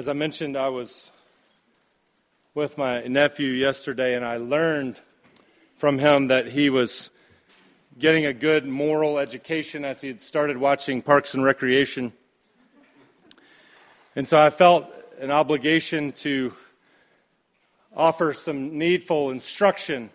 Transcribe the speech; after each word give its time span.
As 0.00 0.08
I 0.08 0.14
mentioned, 0.14 0.56
I 0.56 0.70
was 0.70 1.12
with 2.54 2.78
my 2.78 3.02
nephew 3.02 3.50
yesterday, 3.50 4.16
and 4.16 4.24
I 4.24 4.38
learned 4.38 4.98
from 5.76 5.98
him 5.98 6.28
that 6.28 6.46
he 6.46 6.70
was 6.70 7.10
getting 7.98 8.24
a 8.24 8.32
good 8.32 8.64
moral 8.64 9.18
education 9.18 9.84
as 9.84 10.00
he 10.00 10.08
had 10.08 10.22
started 10.22 10.56
watching 10.56 11.02
Parks 11.02 11.34
and 11.34 11.44
Recreation. 11.44 12.14
And 14.16 14.26
so 14.26 14.38
I 14.38 14.48
felt 14.48 14.86
an 15.18 15.30
obligation 15.30 16.12
to 16.12 16.54
offer 17.94 18.32
some 18.32 18.78
needful 18.78 19.28
instruction 19.28 20.08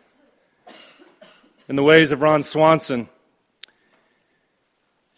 in 1.69 1.75
the 1.75 1.83
ways 1.83 2.11
of 2.11 2.23
Ron 2.23 2.41
Swanson. 2.41 3.07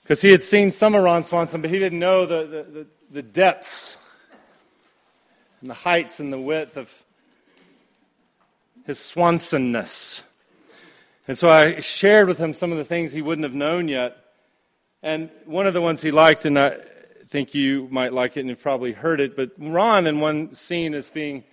Because 0.03 0.21
he 0.21 0.31
had 0.31 0.41
seen 0.41 0.71
some 0.71 0.93
of 0.93 1.03
Ron 1.03 1.23
Swanson, 1.23 1.61
but 1.61 1.69
he 1.69 1.79
didn't 1.79 1.99
know 1.99 2.25
the, 2.25 2.43
the, 2.43 2.87
the, 3.11 3.21
depths 3.21 3.97
and 5.61 5.69
the 5.69 5.75
heights 5.75 6.19
and 6.19 6.31
the 6.31 6.39
width 6.39 6.77
of 6.77 7.03
his 8.85 8.99
Swansonness. 8.99 10.21
And 11.27 11.37
so 11.37 11.49
I 11.49 11.81
shared 11.81 12.27
with 12.27 12.37
him 12.37 12.53
some 12.53 12.71
of 12.71 12.77
the 12.77 12.85
things 12.85 13.11
he 13.11 13.21
wouldn't 13.21 13.43
have 13.43 13.53
known 13.53 13.87
yet. 13.87 14.17
And 15.03 15.29
one 15.45 15.67
of 15.67 15.73
the 15.73 15.81
ones 15.81 16.01
he 16.01 16.11
liked, 16.11 16.45
and 16.45 16.57
I 16.57 16.77
think 17.27 17.53
you 17.53 17.87
might 17.91 18.13
like 18.13 18.37
it 18.37 18.41
and 18.41 18.49
you've 18.49 18.61
probably 18.61 18.93
heard 18.93 19.19
it, 19.19 19.35
but 19.35 19.51
Ron, 19.57 20.07
in 20.07 20.19
one 20.19 20.53
scene, 20.53 20.93
is 20.93 21.09
being 21.09 21.43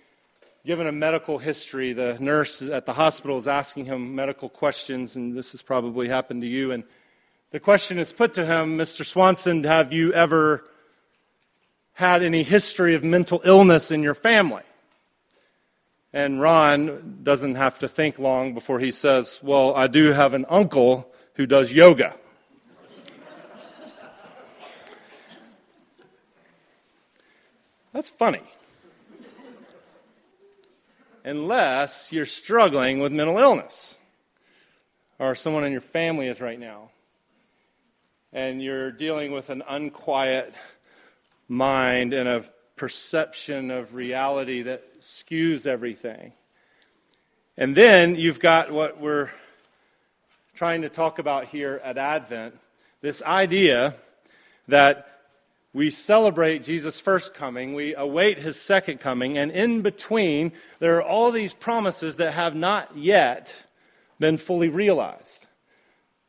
given 0.65 0.87
a 0.87 0.91
medical 0.91 1.37
history. 1.37 1.93
The 1.93 2.17
nurse 2.19 2.61
at 2.61 2.85
the 2.85 2.93
hospital 2.93 3.37
is 3.37 3.47
asking 3.47 3.85
him 3.85 4.15
medical 4.15 4.49
questions, 4.49 5.15
and 5.15 5.35
this 5.35 5.51
has 5.51 5.61
probably 5.61 6.07
happened 6.07 6.41
to 6.41 6.47
you. 6.47 6.71
And 6.71 6.83
the 7.51 7.59
question 7.59 7.99
is 7.99 8.13
put 8.13 8.33
to 8.35 8.45
him 8.45 8.77
Mr. 8.77 9.05
Swanson, 9.05 9.63
have 9.63 9.91
you 9.93 10.13
ever 10.13 10.65
had 11.95 12.23
any 12.23 12.43
history 12.43 12.95
of 12.95 13.03
mental 13.03 13.41
illness 13.43 13.91
in 13.91 14.03
your 14.03 14.13
family? 14.13 14.63
And 16.13 16.39
Ron 16.39 17.19
doesn't 17.23 17.55
have 17.55 17.79
to 17.79 17.89
think 17.89 18.19
long 18.19 18.53
before 18.53 18.79
he 18.79 18.91
says, 18.91 19.39
Well, 19.43 19.75
I 19.75 19.87
do 19.87 20.11
have 20.11 20.33
an 20.33 20.45
uncle 20.47 21.11
who 21.33 21.45
does 21.45 21.73
yoga. 21.73 22.15
That's 27.91 28.09
funny 28.09 28.41
unless 31.25 32.13
you're 32.13 32.25
struggling 32.25 32.99
with 32.99 33.11
mental 33.11 33.37
illness 33.39 33.97
or 35.17 35.33
someone 35.33 35.65
in 35.65 35.71
your 35.71 35.81
family 35.81 36.27
is 36.27 36.39
right 36.39 36.59
now 36.59 36.91
and 38.31 38.61
you're 38.61 38.91
dealing 38.91 39.31
with 39.31 39.49
an 39.49 39.63
unquiet 39.67 40.53
mind 41.47 42.13
and 42.13 42.27
a 42.27 42.45
perception 42.75 43.71
of 43.71 43.93
reality 43.95 44.63
that 44.63 44.99
skews 44.99 45.65
everything. 45.65 46.33
And 47.57 47.75
then 47.75 48.15
you've 48.15 48.39
got 48.39 48.71
what 48.71 48.99
we're 48.99 49.29
trying 50.55 50.81
to 50.81 50.89
talk 50.89 51.19
about 51.19 51.45
here 51.45 51.79
at 51.83 51.97
Advent 51.97 52.55
this 53.05 53.21
idea 53.21 53.95
that 54.67 55.21
we 55.73 55.91
celebrate 55.91 56.63
Jesus' 56.63 56.99
first 56.99 57.35
coming, 57.35 57.75
we 57.75 57.93
await 57.93 58.39
his 58.39 58.59
second 58.59 58.99
coming, 58.99 59.37
and 59.37 59.51
in 59.51 59.83
between, 59.83 60.53
there 60.79 60.97
are 60.97 61.03
all 61.03 61.29
these 61.29 61.53
promises 61.53 62.15
that 62.15 62.33
have 62.33 62.55
not 62.55 62.97
yet 62.97 63.67
been 64.19 64.39
fully 64.39 64.69
realized. 64.69 65.45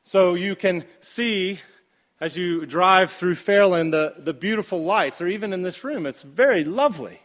So 0.02 0.34
you 0.34 0.54
can 0.54 0.84
see 1.00 1.60
as 2.20 2.36
you 2.36 2.64
drive 2.64 3.10
through 3.10 3.34
Fairland 3.34 3.90
the, 3.90 4.14
the 4.18 4.32
beautiful 4.32 4.82
lights, 4.82 5.20
or 5.20 5.26
even 5.26 5.52
in 5.52 5.62
this 5.62 5.84
room, 5.84 6.06
it's 6.06 6.22
very 6.22 6.64
lovely. 6.64 7.20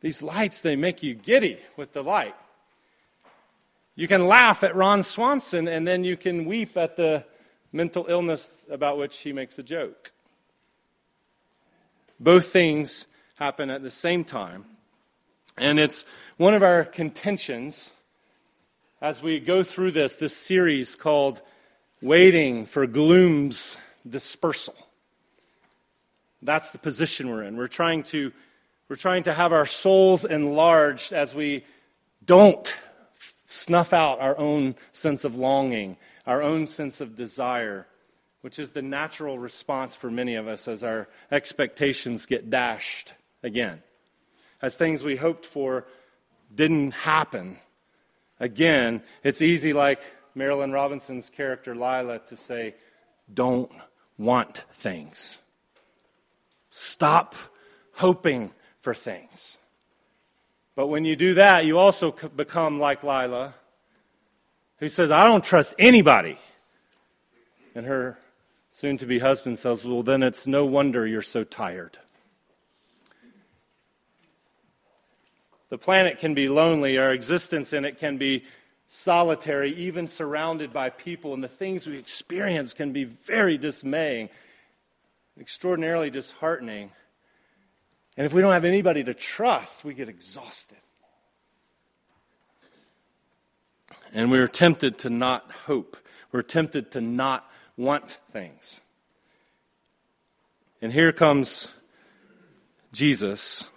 These 0.00 0.22
lights, 0.22 0.60
they 0.60 0.76
make 0.76 1.02
you 1.02 1.14
giddy 1.14 1.58
with 1.76 1.92
delight. 1.92 2.34
You 3.94 4.08
can 4.08 4.26
laugh 4.26 4.62
at 4.64 4.76
Ron 4.76 5.02
Swanson, 5.02 5.68
and 5.68 5.86
then 5.86 6.04
you 6.04 6.16
can 6.16 6.44
weep 6.46 6.76
at 6.76 6.96
the 6.96 7.24
mental 7.72 8.06
illness 8.08 8.66
about 8.70 8.98
which 8.98 9.18
he 9.18 9.32
makes 9.32 9.58
a 9.58 9.62
joke. 9.62 10.12
Both 12.18 12.48
things 12.48 13.06
happen 13.36 13.70
at 13.70 13.82
the 13.82 13.90
same 13.90 14.24
time. 14.24 14.64
And 15.56 15.78
it's 15.78 16.04
one 16.36 16.54
of 16.54 16.62
our 16.62 16.84
contentions 16.84 17.92
as 19.00 19.22
we 19.22 19.40
go 19.40 19.62
through 19.62 19.92
this, 19.92 20.16
this 20.16 20.36
series 20.36 20.94
called 20.94 21.40
Waiting 22.02 22.64
for 22.64 22.86
Gloom's 22.86 23.76
Dispersal. 24.08 24.74
That's 26.40 26.70
the 26.70 26.78
position 26.78 27.28
we're 27.28 27.42
in. 27.42 27.58
We're 27.58 27.66
trying 27.66 28.04
to, 28.04 28.32
we're 28.88 28.96
trying 28.96 29.24
to 29.24 29.34
have 29.34 29.52
our 29.52 29.66
souls 29.66 30.24
enlarged 30.24 31.12
as 31.12 31.34
we 31.34 31.62
don't 32.24 32.74
snuff 33.44 33.92
out 33.92 34.18
our 34.18 34.38
own 34.38 34.76
sense 34.92 35.24
of 35.24 35.36
longing, 35.36 35.98
our 36.26 36.40
own 36.40 36.64
sense 36.64 37.02
of 37.02 37.16
desire, 37.16 37.86
which 38.40 38.58
is 38.58 38.72
the 38.72 38.80
natural 38.80 39.38
response 39.38 39.94
for 39.94 40.10
many 40.10 40.36
of 40.36 40.48
us 40.48 40.68
as 40.68 40.82
our 40.82 41.06
expectations 41.30 42.24
get 42.24 42.48
dashed 42.48 43.12
again. 43.42 43.82
As 44.62 44.74
things 44.74 45.04
we 45.04 45.16
hoped 45.16 45.44
for 45.44 45.86
didn't 46.54 46.92
happen 46.92 47.58
again, 48.38 49.02
it's 49.22 49.42
easy, 49.42 49.74
like 49.74 50.00
Marilynne 50.36 50.72
Robinson's 50.72 51.28
character 51.28 51.74
Lila, 51.74 52.20
to 52.26 52.36
say, 52.36 52.74
Don't 53.32 53.70
want 54.18 54.64
things. 54.72 55.38
Stop 56.70 57.34
hoping 57.94 58.52
for 58.80 58.94
things. 58.94 59.58
But 60.76 60.86
when 60.86 61.04
you 61.04 61.16
do 61.16 61.34
that, 61.34 61.66
you 61.66 61.78
also 61.78 62.12
become 62.12 62.78
like 62.78 63.02
Lila, 63.02 63.54
who 64.78 64.88
says, 64.88 65.10
I 65.10 65.24
don't 65.24 65.44
trust 65.44 65.74
anybody. 65.78 66.38
And 67.74 67.86
her 67.86 68.18
soon 68.70 68.96
to 68.98 69.06
be 69.06 69.18
husband 69.18 69.58
says, 69.58 69.84
Well, 69.84 70.02
then 70.02 70.22
it's 70.22 70.46
no 70.46 70.64
wonder 70.64 71.06
you're 71.06 71.22
so 71.22 71.44
tired. 71.44 71.98
The 75.68 75.78
planet 75.78 76.18
can 76.18 76.34
be 76.34 76.48
lonely, 76.48 76.98
our 76.98 77.12
existence 77.12 77.72
in 77.72 77.84
it 77.84 77.98
can 77.98 78.16
be 78.16 78.44
solitary, 78.92 79.70
even 79.70 80.08
surrounded 80.08 80.72
by 80.72 80.90
people, 80.90 81.32
and 81.32 81.44
the 81.44 81.48
things 81.48 81.86
we 81.86 81.96
experience 81.96 82.74
can 82.74 82.92
be 82.92 83.04
very 83.04 83.56
dismaying, 83.56 84.28
extraordinarily 85.38 86.10
disheartening. 86.10 86.90
And 88.16 88.26
if 88.26 88.32
we 88.32 88.40
don't 88.40 88.52
have 88.52 88.64
anybody 88.64 89.04
to 89.04 89.14
trust, 89.14 89.84
we 89.84 89.94
get 89.94 90.08
exhausted. 90.08 90.78
And 94.12 94.28
we're 94.28 94.48
tempted 94.48 94.98
to 94.98 95.08
not 95.08 95.52
hope. 95.52 95.96
We're 96.32 96.42
tempted 96.42 96.90
to 96.90 97.00
not 97.00 97.48
want 97.76 98.18
things. 98.32 98.80
And 100.82 100.92
here 100.92 101.12
comes 101.12 101.70
Jesus 102.90 103.68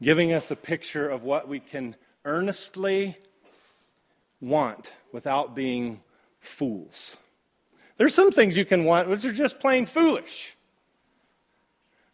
giving 0.00 0.32
us 0.32 0.52
a 0.52 0.56
picture 0.56 1.08
of 1.08 1.24
what 1.24 1.48
we 1.48 1.58
can 1.58 1.96
earnestly 2.26 3.16
want 4.40 4.94
without 5.12 5.54
being 5.54 6.02
fools. 6.40 7.16
There's 7.96 8.14
some 8.14 8.30
things 8.30 8.56
you 8.56 8.66
can 8.66 8.84
want 8.84 9.08
which 9.08 9.24
are 9.24 9.32
just 9.32 9.58
plain 9.58 9.86
foolish. 9.86 10.54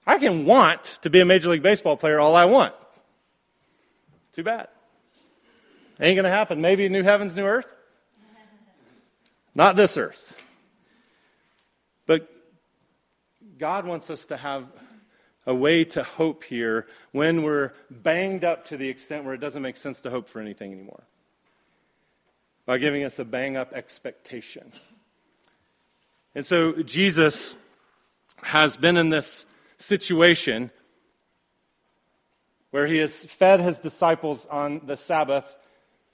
I 0.07 0.19
can 0.19 0.45
want 0.45 0.85
to 1.03 1.11
be 1.11 1.21
a 1.21 1.25
Major 1.25 1.49
League 1.49 1.63
Baseball 1.63 1.97
player 1.97 2.21
all 2.21 2.37
I 2.37 2.45
want. 2.45 2.75
Too 4.35 4.45
bad. 4.45 4.69
Ain't 6.01 6.17
going 6.17 6.25
to 6.25 6.31
happen. 6.31 6.61
Maybe 6.61 6.89
new 6.89 7.03
heavens, 7.03 7.37
new 7.37 7.45
earth. 7.45 7.75
Not 9.55 9.77
this 9.77 9.97
earth. 9.97 10.45
But 12.07 12.31
God 13.59 13.87
wants 13.87 14.11
us 14.11 14.27
to 14.27 14.37
have 14.37 14.67
a 15.47 15.55
way 15.55 15.85
to 15.85 16.03
hope 16.03 16.45
here 16.45 16.87
when 17.11 17.43
we're 17.43 17.73
banged 17.91 18.45
up 18.45 18.65
to 18.67 18.77
the 18.77 18.89
extent 18.89 19.25
where 19.25 19.35
it 19.35 19.41
doesn't 19.41 19.63
make 19.63 19.77
sense 19.77 20.03
to 20.03 20.11
hope 20.11 20.29
for 20.29 20.41
anything 20.41 20.73
anymore. 20.73 21.03
By 22.65 22.79
giving 22.79 23.03
us 23.03 23.19
a 23.19 23.25
bang 23.25 23.57
up 23.57 23.73
expectation. 23.73 24.73
And 26.35 26.47
so 26.47 26.83
Jesus 26.83 27.57
has 28.43 28.77
been 28.77 28.97
in 28.97 29.11
this 29.11 29.47
situation 29.79 30.71
where 32.71 32.87
he 32.87 32.99
has 32.99 33.23
fed 33.23 33.61
his 33.61 33.81
disciples 33.81 34.47
on 34.47 34.81
the 34.87 34.97
Sabbath 34.97 35.57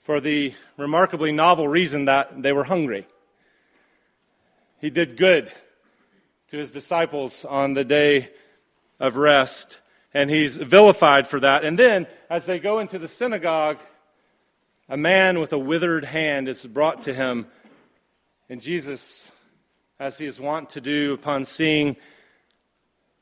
for 0.01 0.19
the 0.19 0.53
remarkably 0.75 1.31
novel 1.31 1.67
reason 1.67 2.05
that 2.05 2.41
they 2.41 2.51
were 2.51 2.63
hungry. 2.63 3.07
He 4.81 4.89
did 4.89 5.17
good 5.17 5.51
to 6.47 6.57
his 6.57 6.71
disciples 6.71 7.45
on 7.45 7.75
the 7.75 7.85
day 7.85 8.29
of 8.99 9.15
rest, 9.15 9.79
and 10.13 10.29
he's 10.29 10.57
vilified 10.57 11.27
for 11.27 11.39
that. 11.39 11.63
And 11.63 11.77
then, 11.77 12.07
as 12.29 12.45
they 12.45 12.59
go 12.59 12.79
into 12.79 12.99
the 12.99 13.07
synagogue, 13.07 13.79
a 14.87 14.97
man 14.97 15.39
with 15.39 15.53
a 15.53 15.59
withered 15.59 16.05
hand 16.05 16.47
is 16.47 16.65
brought 16.65 17.03
to 17.03 17.13
him, 17.13 17.47
and 18.49 18.59
Jesus, 18.59 19.31
as 19.99 20.17
he 20.17 20.25
is 20.25 20.39
wont 20.39 20.71
to 20.71 20.81
do 20.81 21.13
upon 21.13 21.45
seeing 21.45 21.95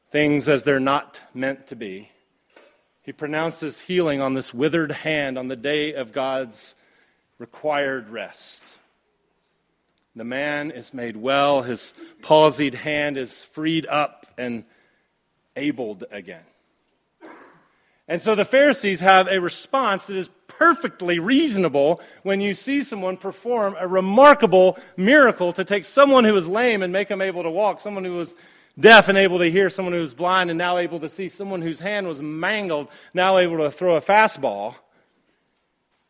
things 0.09 0.47
as 0.47 0.63
they're 0.63 0.79
not 0.79 1.21
meant 1.33 1.67
to 1.67 1.75
be. 1.75 2.11
He 3.01 3.11
pronounces 3.11 3.81
healing 3.81 4.21
on 4.21 4.33
this 4.33 4.53
withered 4.53 4.91
hand 4.91 5.37
on 5.37 5.47
the 5.47 5.55
day 5.55 5.93
of 5.93 6.11
God's 6.11 6.75
required 7.37 8.09
rest. 8.09 8.75
The 10.15 10.23
man 10.23 10.71
is 10.71 10.93
made 10.93 11.15
well, 11.15 11.61
his 11.61 11.93
palsied 12.21 12.73
hand 12.73 13.17
is 13.17 13.43
freed 13.43 13.85
up 13.85 14.25
and 14.37 14.65
abled 15.57 16.05
again. 16.11 16.43
And 18.07 18.21
so 18.21 18.35
the 18.35 18.45
Pharisees 18.45 19.01
have 19.01 19.27
a 19.27 19.41
response 19.41 20.05
that 20.05 20.15
is 20.15 20.29
perfectly 20.47 21.19
reasonable 21.19 21.99
when 22.23 22.39
you 22.39 22.53
see 22.53 22.81
someone 22.83 23.17
perform 23.17 23.75
a 23.77 23.87
remarkable 23.87 24.77
miracle 24.95 25.51
to 25.53 25.65
take 25.65 25.83
someone 25.83 26.23
who 26.23 26.33
was 26.33 26.47
lame 26.47 26.81
and 26.83 26.93
make 26.93 27.09
him 27.09 27.21
able 27.21 27.43
to 27.43 27.51
walk, 27.51 27.81
someone 27.81 28.05
who 28.05 28.13
was 28.13 28.33
deaf 28.79 29.09
and 29.09 29.17
able 29.17 29.39
to 29.39 29.51
hear, 29.51 29.69
someone 29.69 29.93
who 29.93 29.99
was 29.99 30.13
blind 30.13 30.49
and 30.49 30.57
now 30.57 30.77
able 30.77 31.01
to 31.01 31.09
see, 31.09 31.27
someone 31.27 31.61
whose 31.61 31.79
hand 31.79 32.07
was 32.07 32.21
mangled, 32.21 32.87
now 33.13 33.37
able 33.37 33.57
to 33.57 33.71
throw 33.71 33.97
a 33.97 34.01
fastball. 34.01 34.75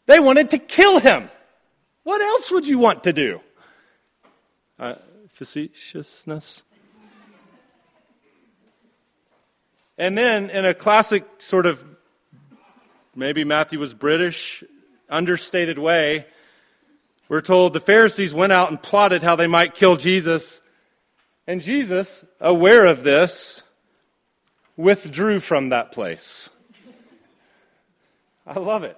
They 0.05 0.19
wanted 0.19 0.51
to 0.51 0.59
kill 0.59 0.99
him. 0.99 1.29
What 2.03 2.21
else 2.21 2.51
would 2.51 2.67
you 2.67 2.77
want 2.77 3.03
to 3.05 3.13
do? 3.13 3.41
Uh, 4.79 4.95
facetiousness. 5.29 6.63
And 9.97 10.17
then, 10.17 10.49
in 10.49 10.65
a 10.65 10.73
classic 10.73 11.25
sort 11.39 11.65
of 11.65 11.83
maybe 13.15 13.43
Matthew 13.43 13.79
was 13.79 13.93
British, 13.93 14.63
understated 15.09 15.79
way, 15.79 16.25
we're 17.29 17.41
told 17.41 17.73
the 17.73 17.81
Pharisees 17.81 18.33
went 18.33 18.53
out 18.53 18.69
and 18.69 18.81
plotted 18.81 19.23
how 19.23 19.35
they 19.35 19.47
might 19.47 19.73
kill 19.73 19.97
Jesus. 19.97 20.61
And 21.45 21.61
Jesus, 21.61 22.23
aware 22.39 22.85
of 22.85 23.03
this, 23.03 23.63
withdrew 24.77 25.39
from 25.39 25.69
that 25.69 25.91
place. 25.91 26.49
I 28.45 28.59
love 28.59 28.83
it. 28.83 28.97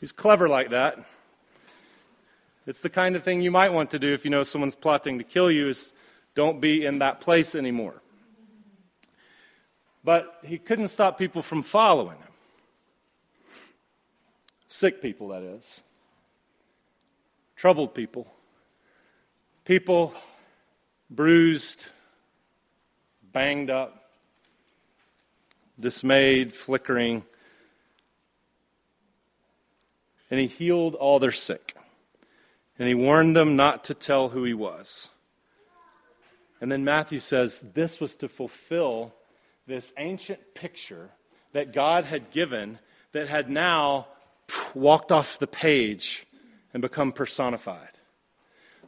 He's 0.00 0.10
clever 0.10 0.48
like 0.48 0.70
that. 0.70 0.98
It's 2.66 2.80
the 2.80 2.90
kind 2.90 3.14
of 3.14 3.22
thing 3.22 3.42
you 3.42 3.50
might 3.50 3.72
want 3.72 3.90
to 3.90 3.98
do 3.98 4.14
if 4.14 4.24
you 4.24 4.30
know 4.30 4.42
someone's 4.42 4.74
plotting 4.74 5.18
to 5.18 5.24
kill 5.24 5.50
you 5.50 5.68
is 5.68 5.94
don't 6.34 6.60
be 6.60 6.84
in 6.84 7.00
that 7.00 7.20
place 7.20 7.54
anymore. 7.54 8.00
But 10.04 10.38
he 10.44 10.58
couldn't 10.58 10.88
stop 10.88 11.18
people 11.18 11.42
from 11.42 11.62
following 11.62 12.18
him. 12.18 12.32
Sick 14.66 15.00
people, 15.00 15.28
that 15.28 15.42
is. 15.42 15.80
Troubled 17.56 17.94
people. 17.94 18.26
People 19.64 20.12
bruised, 21.08 21.86
banged 23.32 23.70
up, 23.70 24.10
dismayed, 25.78 26.52
flickering. 26.52 27.24
And 30.30 30.40
he 30.40 30.46
healed 30.46 30.94
all 30.94 31.18
their 31.18 31.32
sick. 31.32 31.76
And 32.78 32.88
he 32.88 32.94
warned 32.94 33.36
them 33.36 33.54
not 33.54 33.84
to 33.84 33.94
tell 33.94 34.30
who 34.30 34.42
he 34.44 34.54
was. 34.54 35.10
And 36.60 36.72
then 36.72 36.84
Matthew 36.84 37.20
says 37.20 37.64
this 37.74 38.00
was 38.00 38.16
to 38.16 38.28
fulfill 38.28 39.14
this 39.66 39.92
ancient 39.96 40.54
picture 40.54 41.10
that 41.52 41.72
God 41.72 42.04
had 42.04 42.30
given 42.30 42.78
that 43.12 43.28
had 43.28 43.48
now 43.48 44.08
walked 44.74 45.12
off 45.12 45.38
the 45.38 45.46
page 45.46 46.26
and 46.72 46.80
become 46.80 47.12
personified. 47.12 47.98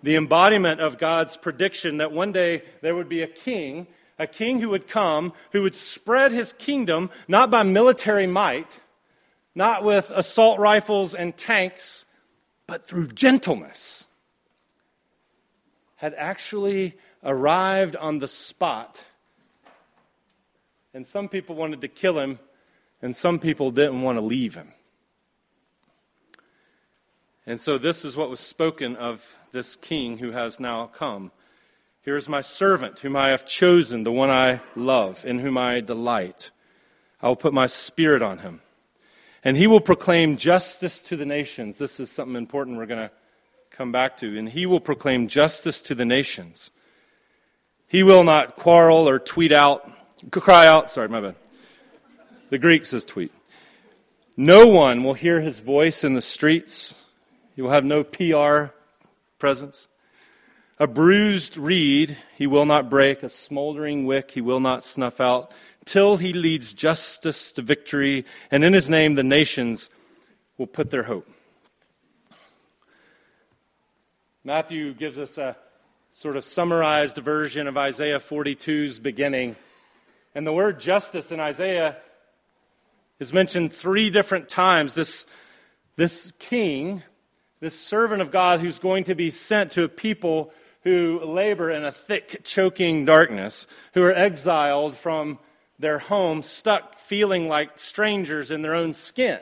The 0.02 0.16
embodiment 0.16 0.80
of 0.80 0.98
God's 0.98 1.36
prediction 1.36 1.98
that 1.98 2.12
one 2.12 2.32
day 2.32 2.62
there 2.82 2.94
would 2.94 3.08
be 3.08 3.22
a 3.22 3.26
king, 3.26 3.86
a 4.18 4.26
king 4.26 4.60
who 4.60 4.70
would 4.70 4.86
come, 4.86 5.32
who 5.52 5.62
would 5.62 5.74
spread 5.74 6.32
his 6.32 6.52
kingdom 6.52 7.10
not 7.28 7.50
by 7.50 7.62
military 7.62 8.26
might, 8.26 8.80
not 9.54 9.84
with 9.84 10.10
assault 10.10 10.58
rifles 10.58 11.14
and 11.14 11.36
tanks, 11.36 12.04
but 12.66 12.86
through 12.86 13.08
gentleness, 13.08 14.06
had 15.96 16.14
actually 16.14 16.98
arrived 17.22 17.96
on 17.96 18.18
the 18.18 18.28
spot 18.28 19.04
and 20.94 21.04
some 21.04 21.28
people 21.28 21.56
wanted 21.56 21.80
to 21.80 21.88
kill 21.88 22.18
him, 22.18 22.38
and 23.02 23.14
some 23.14 23.40
people 23.40 23.72
didn't 23.72 24.00
want 24.00 24.16
to 24.16 24.24
leave 24.24 24.54
him. 24.54 24.72
And 27.46 27.60
so, 27.60 27.76
this 27.76 28.04
is 28.04 28.16
what 28.16 28.30
was 28.30 28.40
spoken 28.40 28.96
of 28.96 29.36
this 29.52 29.76
king 29.76 30.18
who 30.18 30.30
has 30.30 30.58
now 30.58 30.86
come. 30.86 31.32
Here 32.02 32.16
is 32.16 32.28
my 32.28 32.40
servant, 32.40 33.00
whom 33.00 33.16
I 33.16 33.30
have 33.30 33.44
chosen, 33.44 34.04
the 34.04 34.12
one 34.12 34.30
I 34.30 34.60
love, 34.76 35.26
in 35.26 35.40
whom 35.40 35.58
I 35.58 35.80
delight. 35.80 36.50
I 37.20 37.28
will 37.28 37.36
put 37.36 37.52
my 37.52 37.66
spirit 37.66 38.22
on 38.22 38.38
him. 38.38 38.60
And 39.42 39.56
he 39.56 39.66
will 39.66 39.80
proclaim 39.80 40.36
justice 40.36 41.02
to 41.04 41.16
the 41.16 41.26
nations. 41.26 41.76
This 41.76 42.00
is 42.00 42.10
something 42.10 42.36
important 42.36 42.78
we're 42.78 42.86
going 42.86 43.08
to 43.08 43.14
come 43.70 43.92
back 43.92 44.16
to. 44.18 44.38
And 44.38 44.48
he 44.48 44.64
will 44.64 44.80
proclaim 44.80 45.28
justice 45.28 45.82
to 45.82 45.94
the 45.94 46.04
nations. 46.04 46.70
He 47.86 48.02
will 48.02 48.24
not 48.24 48.56
quarrel 48.56 49.08
or 49.08 49.18
tweet 49.18 49.52
out 49.52 49.90
cry 50.30 50.66
out. 50.66 50.90
Sorry, 50.90 51.08
my 51.08 51.20
bad. 51.20 51.36
The 52.50 52.58
Greek 52.58 52.84
says 52.84 53.04
tweet. 53.04 53.32
No 54.36 54.66
one 54.66 55.04
will 55.04 55.14
hear 55.14 55.40
his 55.40 55.60
voice 55.60 56.04
in 56.04 56.14
the 56.14 56.22
streets. 56.22 57.04
He 57.54 57.62
will 57.62 57.70
have 57.70 57.84
no 57.84 58.02
PR 58.02 58.74
presence. 59.38 59.88
A 60.78 60.86
bruised 60.88 61.56
reed 61.56 62.18
he 62.36 62.46
will 62.46 62.66
not 62.66 62.90
break, 62.90 63.22
a 63.22 63.28
smoldering 63.28 64.06
wick 64.06 64.32
he 64.32 64.40
will 64.40 64.58
not 64.58 64.84
snuff 64.84 65.20
out, 65.20 65.52
till 65.84 66.16
he 66.16 66.32
leads 66.32 66.72
justice 66.72 67.52
to 67.52 67.62
victory, 67.62 68.24
and 68.50 68.64
in 68.64 68.72
his 68.72 68.90
name 68.90 69.14
the 69.14 69.22
nations 69.22 69.88
will 70.58 70.66
put 70.66 70.90
their 70.90 71.04
hope. 71.04 71.28
Matthew 74.42 74.94
gives 74.94 75.18
us 75.18 75.38
a 75.38 75.56
sort 76.10 76.36
of 76.36 76.44
summarized 76.44 77.18
version 77.18 77.66
of 77.66 77.76
Isaiah 77.76 78.18
42's 78.18 78.98
beginning. 78.98 79.56
And 80.34 80.46
the 80.46 80.52
word 80.52 80.80
justice 80.80 81.30
in 81.30 81.40
Isaiah 81.40 81.96
is 83.20 83.32
mentioned 83.32 83.72
three 83.72 84.10
different 84.10 84.48
times. 84.48 84.94
This, 84.94 85.26
this 85.96 86.32
king, 86.38 87.02
this 87.60 87.78
servant 87.78 88.20
of 88.20 88.30
God 88.30 88.60
who's 88.60 88.78
going 88.78 89.04
to 89.04 89.14
be 89.14 89.30
sent 89.30 89.72
to 89.72 89.84
a 89.84 89.88
people 89.88 90.52
who 90.82 91.20
labor 91.24 91.70
in 91.70 91.84
a 91.84 91.92
thick, 91.92 92.42
choking 92.44 93.04
darkness, 93.04 93.66
who 93.94 94.02
are 94.02 94.12
exiled 94.12 94.96
from 94.96 95.38
their 95.78 95.98
home, 95.98 96.42
stuck 96.42 96.98
feeling 96.98 97.48
like 97.48 97.78
strangers 97.78 98.50
in 98.50 98.62
their 98.62 98.74
own 98.74 98.92
skin. 98.92 99.40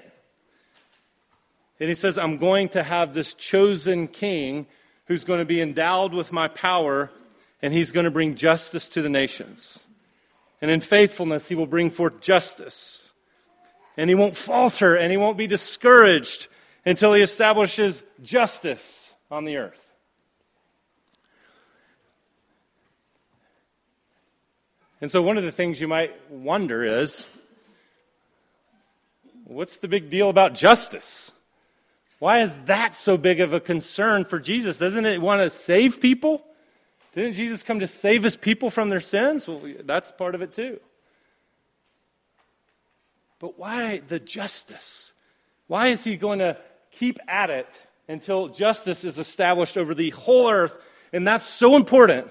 And 1.81 1.89
he 1.89 1.95
says, 1.95 2.17
I'm 2.17 2.37
going 2.37 2.69
to 2.71 2.83
have 2.83 3.13
this 3.13 3.35
chosen 3.35 4.07
king 4.07 4.67
who's 5.07 5.25
going 5.25 5.41
to 5.41 5.45
be 5.45 5.61
endowed 5.61 6.15
with 6.15 6.33
my 6.33 6.47
power, 6.47 7.11
and 7.61 7.75
he's 7.75 7.91
going 7.93 8.05
to 8.05 8.11
bring 8.11 8.37
justice 8.37 8.89
to 8.91 9.03
the 9.03 9.09
nations. 9.09 9.85
And 10.63 10.71
in 10.71 10.81
faithfulness, 10.81 11.49
he 11.49 11.57
will 11.57 11.67
bring 11.67 11.91
forth 11.91 12.21
justice. 12.21 13.13
And 13.97 14.09
he 14.09 14.15
won't 14.15 14.37
falter 14.37 14.97
and 14.97 15.11
he 15.11 15.19
won't 15.19 15.37
be 15.37 15.49
discouraged 15.49 16.47
until 16.87 17.13
he 17.13 17.21
establishes 17.21 18.05
justice 18.23 19.13
on 19.31 19.45
the 19.45 19.57
earth. 19.57 19.79
And 25.01 25.11
so, 25.11 25.21
one 25.21 25.37
of 25.37 25.43
the 25.43 25.51
things 25.51 25.81
you 25.81 25.89
might 25.89 26.15
wonder 26.31 26.85
is 26.85 27.29
what's 29.45 29.81
the 29.81 29.89
big 29.89 30.11
deal 30.11 30.31
about 30.31 30.55
justice? 30.55 31.33
Why 32.21 32.39
is 32.39 32.57
that 32.63 32.95
so 32.95 33.17
big 33.17 33.41
of 33.41 33.53
a 33.53 33.59
concern 33.59 34.25
for 34.25 34.39
Jesus? 34.39 34.79
Doesn't 34.79 35.07
it 35.07 35.21
want 35.21 35.41
to 35.41 35.51
save 35.51 36.01
people? 36.01 36.47
Didn't 37.13 37.35
Jesus 37.35 37.63
come 37.63 37.81
to 37.81 37.87
save 37.87 38.23
his 38.23 38.37
people 38.37 38.71
from 38.71 38.89
their 38.89 39.01
sins? 39.01 39.47
Well, 39.47 39.63
that's 39.85 40.13
part 40.13 40.35
of 40.35 40.43
it 40.43 40.53
too. 40.53 40.81
But 43.39 43.59
why 43.59 44.03
the 44.07 44.19
justice? 44.19 45.13
Why 45.67 45.89
is 45.89 46.05
he 46.05 46.17
going 46.17 46.39
to 46.39 46.57
keep 46.91 47.19
at 47.29 47.51
it 47.51 47.67
until 48.09 48.49
justice 48.49 49.05
is 49.05 49.19
established 49.19 49.77
over 49.77 49.95
the 49.95 50.11
whole 50.11 50.49
earth? 50.49 50.75
And 51.13 51.27
that's 51.27 51.45
so 51.45 51.77
important 51.77 52.27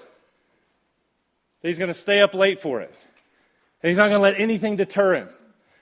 that 1.62 1.68
he's 1.68 1.78
going 1.78 1.90
to 1.90 1.94
stay 1.94 2.22
up 2.22 2.34
late 2.34 2.62
for 2.62 2.82
it. 2.82 2.94
And 3.84 3.90
he's 3.90 3.98
not 3.98 4.10
going 4.10 4.20
to 4.20 4.24
let 4.24 4.40
anything 4.40 4.78
deter 4.78 5.16
him. 5.16 5.30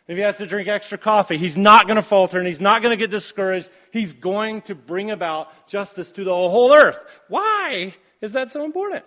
If 0.08 0.18
he 0.18 0.24
has 0.24 0.38
to 0.38 0.48
drink 0.48 0.68
extra 0.68 0.98
coffee, 0.98 1.38
he's 1.38 1.56
not 1.56 1.86
going 1.86 1.98
to 1.98 2.02
falter 2.02 2.40
and 2.40 2.48
he's 2.48 2.60
not 2.60 2.82
going 2.82 2.92
to 2.92 2.98
get 2.98 3.12
discouraged. 3.12 3.70
He's 3.92 4.14
going 4.14 4.62
to 4.64 4.74
bring 4.74 5.12
about 5.12 5.68
justice 5.68 6.12
to 6.14 6.24
the 6.24 6.34
whole 6.34 6.74
earth. 6.74 6.98
Why? 7.28 7.94
Is 8.22 8.34
that 8.34 8.52
so 8.52 8.66
important? 8.66 9.06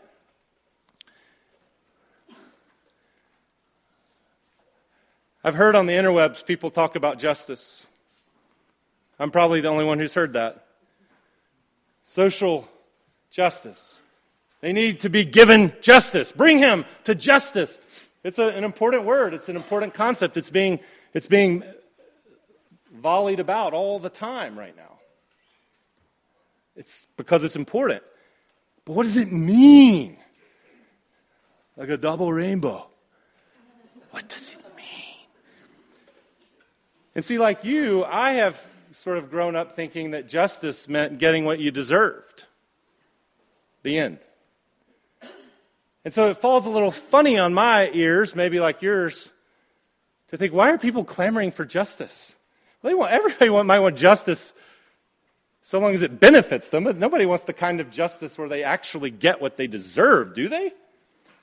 I've 5.45 5.57
heard 5.57 5.75
on 5.75 5.87
the 5.87 5.95
interwebs 5.95 6.47
people 6.47 6.71
talk 6.71 6.95
about 6.95 7.19
justice. 7.19 7.87
I'm 9.19 9.31
probably 9.31 9.61
the 9.61 9.69
only 9.69 9.85
one 9.85 9.99
who's 9.99 10.14
heard 10.14 10.35
that. 10.35 10.66
Social 12.04 12.69
justice. 13.31 14.00
They 14.61 14.73
need 14.73 15.00
to 15.00 15.09
be 15.09 15.25
given 15.25 15.73
justice. 15.81 16.31
Bring 16.31 16.59
him 16.59 16.85
to 17.04 17.16
justice. 17.16 17.81
It's 18.23 18.38
a, 18.38 18.49
an 18.49 18.62
important 18.62 19.04
word. 19.04 19.35
It's 19.35 19.49
an 19.49 19.57
important 19.57 19.95
concept. 19.95 20.37
It's 20.37 20.50
being, 20.50 20.78
it's 21.12 21.26
being 21.26 21.64
volleyed 22.95 23.40
about 23.40 23.75
all 23.75 23.99
the 23.99 24.11
time 24.11 24.57
right 24.57 24.76
now. 24.76 24.99
It's 26.76 27.07
because 27.16 27.42
it's 27.42 27.57
important. 27.57 28.02
But 28.84 28.94
what 28.94 29.04
does 29.04 29.16
it 29.16 29.30
mean? 29.30 30.16
Like 31.76 31.88
a 31.88 31.96
double 31.96 32.32
rainbow. 32.32 32.86
What 34.10 34.28
does 34.28 34.50
it 34.50 34.58
mean? 34.76 35.26
And 37.14 37.24
see, 37.24 37.38
like 37.38 37.64
you, 37.64 38.04
I 38.04 38.32
have 38.32 38.64
sort 38.92 39.18
of 39.18 39.30
grown 39.30 39.56
up 39.56 39.74
thinking 39.74 40.10
that 40.10 40.28
justice 40.28 40.88
meant 40.88 41.18
getting 41.18 41.44
what 41.44 41.60
you 41.60 41.70
deserved. 41.70 42.44
The 43.82 43.98
end. 43.98 44.18
And 46.04 46.12
so 46.12 46.28
it 46.30 46.38
falls 46.38 46.66
a 46.66 46.70
little 46.70 46.90
funny 46.90 47.38
on 47.38 47.54
my 47.54 47.90
ears, 47.92 48.34
maybe 48.34 48.58
like 48.60 48.82
yours, 48.82 49.30
to 50.28 50.36
think, 50.36 50.52
why 50.52 50.70
are 50.70 50.78
people 50.78 51.04
clamoring 51.04 51.52
for 51.52 51.64
justice? 51.64 52.34
Well, 52.82 52.90
they 52.90 52.94
want, 52.94 53.12
everybody 53.12 53.50
might 53.64 53.78
want 53.78 53.96
justice 53.96 54.52
so 55.62 55.78
long 55.78 55.95
as 55.95 56.02
it 56.02 56.19
benefits 56.19 56.69
them, 56.71 56.85
but 56.85 56.99
nobody 56.99 57.25
wants 57.25 57.45
the 57.45 57.52
kind 57.52 57.81
of 57.81 57.90
justice 57.90 58.37
where 58.37 58.49
they 58.49 58.64
actually 58.64 59.11
get 59.11 59.40
what 59.40 59.57
they 59.57 59.69
deserve, 59.69 60.35
do 60.35 60.49
they? 60.49 60.73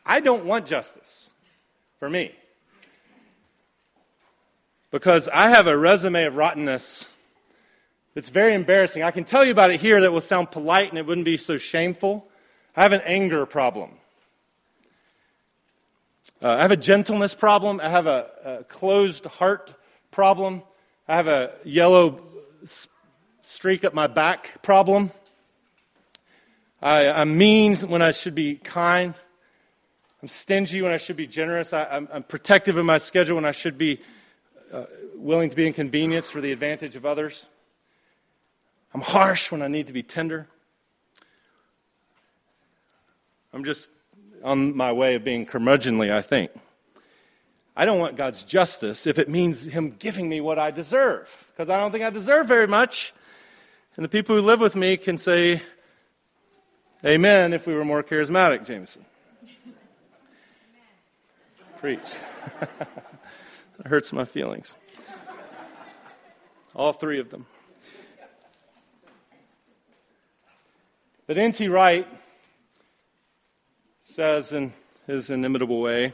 I 0.06 0.20
don't 0.20 0.46
want 0.46 0.66
justice 0.66 1.30
for 2.00 2.10
me. 2.10 2.34
Because 4.92 5.30
I 5.30 5.50
have 5.50 5.68
a 5.68 5.78
resume 5.78 6.26
of 6.26 6.36
rottenness 6.36 7.08
that's 8.14 8.30
very 8.30 8.56
embarrassing. 8.56 9.04
I 9.04 9.12
can 9.12 9.24
tell 9.24 9.46
you 9.46 9.52
about 9.52 9.72
it 9.72 9.80
here 9.80 10.02
that 10.02 10.12
will 10.12 10.20
sound 10.20 10.52
polite 10.52 10.90
and 10.90 10.98
it 10.98 11.06
wouldn't 11.06 11.26
be 11.26 11.38
so 11.38 11.58
shameful. 11.58 12.28
I 12.76 12.84
have 12.84 12.92
an 12.92 13.02
anger 13.06 13.46
problem. 13.46 13.92
Uh, 16.42 16.50
I 16.50 16.62
have 16.62 16.72
a 16.72 16.78
gentleness 16.78 17.36
problem. 17.36 17.80
I 17.82 17.90
have 17.90 18.08
a, 18.08 18.30
a, 18.44 18.64
closed 18.64 19.26
heart 19.26 19.74
problem. 20.12 20.64
I 21.08 21.16
have 21.16 21.28
a 21.28 21.52
yellow 21.66 22.22
streak 23.50 23.84
up 23.84 23.96
my 23.96 24.06
back 24.06 24.62
problem. 24.62 25.12
I, 26.82 27.22
am 27.22 27.38
mean 27.38 27.76
when 27.78 28.02
I 28.02 28.12
should 28.12 28.36
be 28.36 28.56
kind. 28.56 29.20
I'm 30.22 30.28
stingy 30.28 30.82
when 30.84 30.92
I 30.92 30.98
should 30.98 31.16
be 31.16 31.26
generous. 31.26 31.74
I, 31.74 32.06
am 32.12 32.24
protective 32.24 32.78
of 32.78 32.86
my 32.86 33.00
schedule 33.00 33.36
when 33.36 33.46
I 33.46 33.52
should 33.52 33.78
be 33.78 34.02
uh, 34.72 34.86
willing 35.16 35.50
to 35.50 35.56
be 35.56 35.66
inconvenienced 35.66 36.32
for 36.32 36.42
the 36.42 36.52
advantage 36.52 36.96
of 36.96 37.06
others. 37.08 37.50
I'm 38.94 39.02
harsh 39.02 39.52
when 39.52 39.64
I 39.64 39.68
need 39.68 39.88
to 39.88 39.94
be 39.94 40.04
tender. 40.04 40.48
I'm 43.52 43.66
just 43.66 43.90
on 44.44 44.78
my 44.78 44.94
way 44.94 45.16
of 45.16 45.24
being 45.24 45.48
curmudgeonly, 45.48 46.12
I 46.12 46.22
think. 46.22 46.52
I 47.76 47.86
don't 47.86 48.00
want 48.00 48.16
God's 48.16 48.44
justice 48.44 49.08
if 49.08 49.18
it 49.18 49.28
means 49.28 49.66
Him 49.66 49.96
giving 49.98 50.30
me 50.30 50.40
what 50.40 50.60
I 50.60 50.70
deserve, 50.70 51.52
because 51.52 51.70
I 51.70 51.78
don't 51.80 51.92
think 51.92 52.04
I 52.04 52.12
deserve 52.12 52.46
very 52.46 52.68
much. 52.68 53.12
And 54.00 54.06
the 54.06 54.10
people 54.10 54.38
who 54.38 54.42
live 54.42 54.62
with 54.62 54.78
me 54.78 54.96
can 54.96 55.18
say, 55.18 55.62
Amen, 57.04 57.52
if 57.52 57.68
we 57.68 57.74
were 57.74 57.84
more 57.84 58.02
charismatic, 58.02 58.66
Jameson. 58.66 59.04
Preach. 61.82 62.00
it 62.62 63.88
hurts 63.88 64.14
my 64.14 64.24
feelings. 64.24 64.78
All 66.74 66.94
three 66.94 67.20
of 67.20 67.30
them. 67.30 67.46
But 71.28 71.38
N.T. 71.38 71.68
Wright 71.68 72.08
says 74.00 74.54
in 74.54 74.72
his 75.08 75.30
inimitable 75.30 75.82
way. 75.82 76.14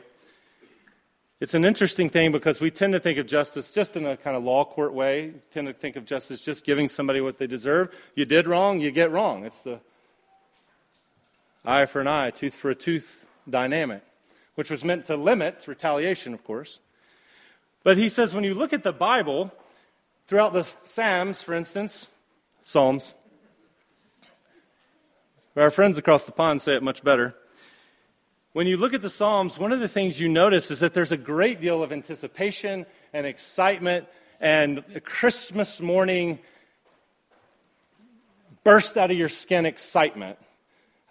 It's 1.45 1.53
an 1.53 1.63
interesting 1.63 2.09
thing 2.09 2.31
because 2.31 2.59
we 2.59 2.71
tend 2.71 2.93
to 2.93 2.99
think 2.99 3.19
of 3.19 3.27
justice 3.27 3.71
just 3.71 3.95
in 3.95 4.03
a 4.07 4.17
kind 4.17 4.35
of 4.35 4.43
law 4.43 4.65
court 4.65 4.95
way. 4.95 5.27
We 5.27 5.39
tend 5.51 5.67
to 5.67 5.73
think 5.73 5.95
of 5.95 6.03
justice 6.03 6.43
just 6.43 6.65
giving 6.65 6.87
somebody 6.87 7.21
what 7.21 7.37
they 7.37 7.45
deserve. 7.45 7.95
You 8.15 8.25
did 8.25 8.47
wrong, 8.47 8.79
you 8.79 8.89
get 8.89 9.11
wrong. 9.11 9.45
It's 9.45 9.61
the 9.61 9.79
eye 11.63 11.85
for 11.85 12.01
an 12.01 12.07
eye, 12.07 12.31
tooth 12.31 12.55
for 12.55 12.71
a 12.71 12.73
tooth 12.73 13.27
dynamic, 13.47 14.01
which 14.55 14.71
was 14.71 14.83
meant 14.83 15.05
to 15.05 15.15
limit 15.15 15.67
retaliation, 15.67 16.33
of 16.33 16.43
course. 16.43 16.79
But 17.83 17.97
he 17.97 18.09
says 18.09 18.33
when 18.33 18.43
you 18.43 18.55
look 18.55 18.73
at 18.73 18.81
the 18.81 18.91
Bible, 18.91 19.53
throughout 20.25 20.53
the 20.53 20.67
Psalms, 20.83 21.43
for 21.43 21.53
instance, 21.53 22.09
Psalms, 22.63 23.13
our 25.55 25.69
friends 25.69 25.99
across 25.99 26.23
the 26.23 26.31
pond 26.31 26.63
say 26.63 26.73
it 26.73 26.81
much 26.81 27.03
better 27.03 27.35
when 28.55 28.67
you 28.67 28.77
look 28.77 28.93
at 28.93 29.01
the 29.01 29.09
Psalms, 29.09 29.59
one 29.59 29.73
of 29.73 29.81
the 29.81 29.87
things 29.89 30.17
you 30.17 30.29
notice 30.29 30.71
is 30.71 30.79
that 30.79 30.93
there's 30.93 31.11
a 31.11 31.17
great 31.17 31.59
deal 31.59 31.83
of 31.83 31.91
anticipation 31.91 32.85
and 33.11 33.25
excitement 33.25 34.07
and 34.39 34.81
a 34.95 35.01
Christmas 35.01 35.81
morning 35.81 36.39
burst 38.63 38.95
out 38.95 39.11
of 39.11 39.17
your 39.17 39.27
skin 39.27 39.65
excitement 39.65 40.39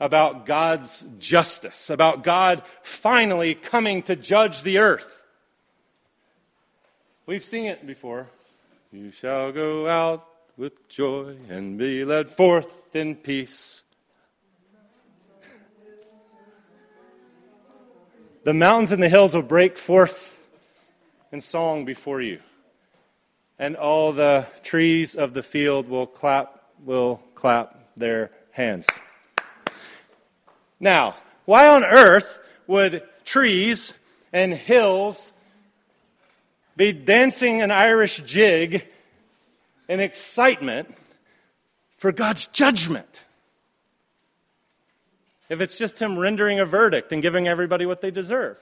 about 0.01 0.47
God's 0.47 1.05
justice, 1.19 1.91
about 1.91 2.25
God 2.25 2.63
finally 2.83 3.55
coming 3.55 4.03
to 4.05 4.17
judge 4.17 4.63
the 4.63 4.79
earth. 4.79 5.23
We've 7.27 7.45
seen 7.45 7.67
it 7.67 7.87
before. 7.87 8.27
You 8.91 9.11
shall 9.11 9.53
go 9.53 9.87
out 9.87 10.27
with 10.57 10.89
joy 10.89 11.37
and 11.51 11.77
be 11.77 12.07
led 12.07 12.31
forth 12.31 12.97
in 12.97 13.17
peace. 13.17 13.84
The 18.45 18.53
mountains 18.53 18.93
and 18.93 19.03
the 19.03 19.09
hills 19.09 19.33
will 19.33 19.41
break 19.41 19.79
forth 19.79 20.39
in 21.33 21.41
song 21.41 21.87
before 21.87 22.21
you, 22.21 22.41
and 23.59 23.75
all 23.75 24.13
the 24.13 24.47
trees 24.63 25.15
of 25.15 25.33
the 25.33 25.43
field 25.43 25.89
will 25.89 26.07
clap, 26.07 26.63
will 26.85 27.23
clap 27.35 27.75
their 27.97 28.31
hands. 28.51 28.87
Now, 30.79 31.15
why 31.47 31.69
on 31.69 31.85
earth 31.85 32.39
would 32.67 33.03
trees 33.25 33.95
and 34.31 34.53
hills 34.53 35.33
be 36.77 36.93
dancing 36.93 37.63
an 37.63 37.71
Irish 37.71 38.21
jig 38.27 38.87
in 39.89 40.01
excitement 40.01 40.95
for 41.97 42.13
God's 42.13 42.45
judgment? 42.49 43.24
If 45.49 45.61
it's 45.61 45.79
just 45.79 45.99
him 45.99 46.19
rendering 46.19 46.61
a 46.61 46.67
verdict 46.67 47.13
and 47.13 47.23
giving 47.23 47.49
everybody 47.49 47.87
what 47.87 48.01
they 48.01 48.11
deserve. 48.11 48.57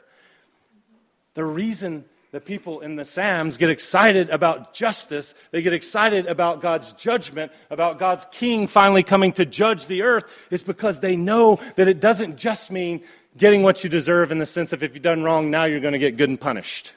The 1.35 1.45
reason 1.45 2.05
that 2.33 2.47
people 2.47 2.81
in 2.81 2.97
the 2.97 3.05
Psalms 3.05 3.59
get 3.59 3.69
excited 3.69 4.31
about 4.31 4.73
justice, 4.73 5.35
they 5.51 5.61
get 5.61 5.75
excited 5.75 6.27
about 6.27 6.63
God's 6.63 6.93
judgment, 6.95 7.53
about 7.71 7.99
God's 7.99 8.27
king 8.33 8.67
finally 8.67 9.03
coming 9.03 9.33
to 9.33 9.45
judge 9.45 9.87
the 9.87 10.03
earth, 10.03 10.49
is 10.51 10.63
because 10.63 11.01
they 11.01 11.15
know 11.15 11.61
that 11.77 11.89
it 11.89 12.01
doesn't 12.01 12.37
just 12.37 12.71
mean 12.71 13.03
getting 13.37 13.63
what 13.63 13.85
you 13.85 13.91
deserve 13.91 14.33
in 14.33 14.39
the 14.39 14.47
sense 14.47 14.73
of 14.73 14.83
if 14.83 14.95
you've 14.95 15.03
done 15.03 15.23
wrong, 15.23 15.51
now 15.51 15.65
you're 15.65 15.81
going 15.81 15.93
to 15.93 15.99
get 15.99 16.17
good 16.17 16.31
and 16.31 16.41
punished. 16.41 16.95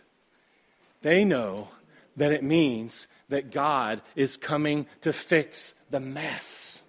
They 1.01 1.25
know 1.25 1.70
that 2.15 2.32
it 2.32 2.44
means 2.44 3.08
that 3.30 3.51
God 3.51 4.01
is 4.15 4.38
coming 4.38 4.86
to 5.01 5.12
fix 5.12 5.74
the 5.89 6.00
mess. 6.00 6.82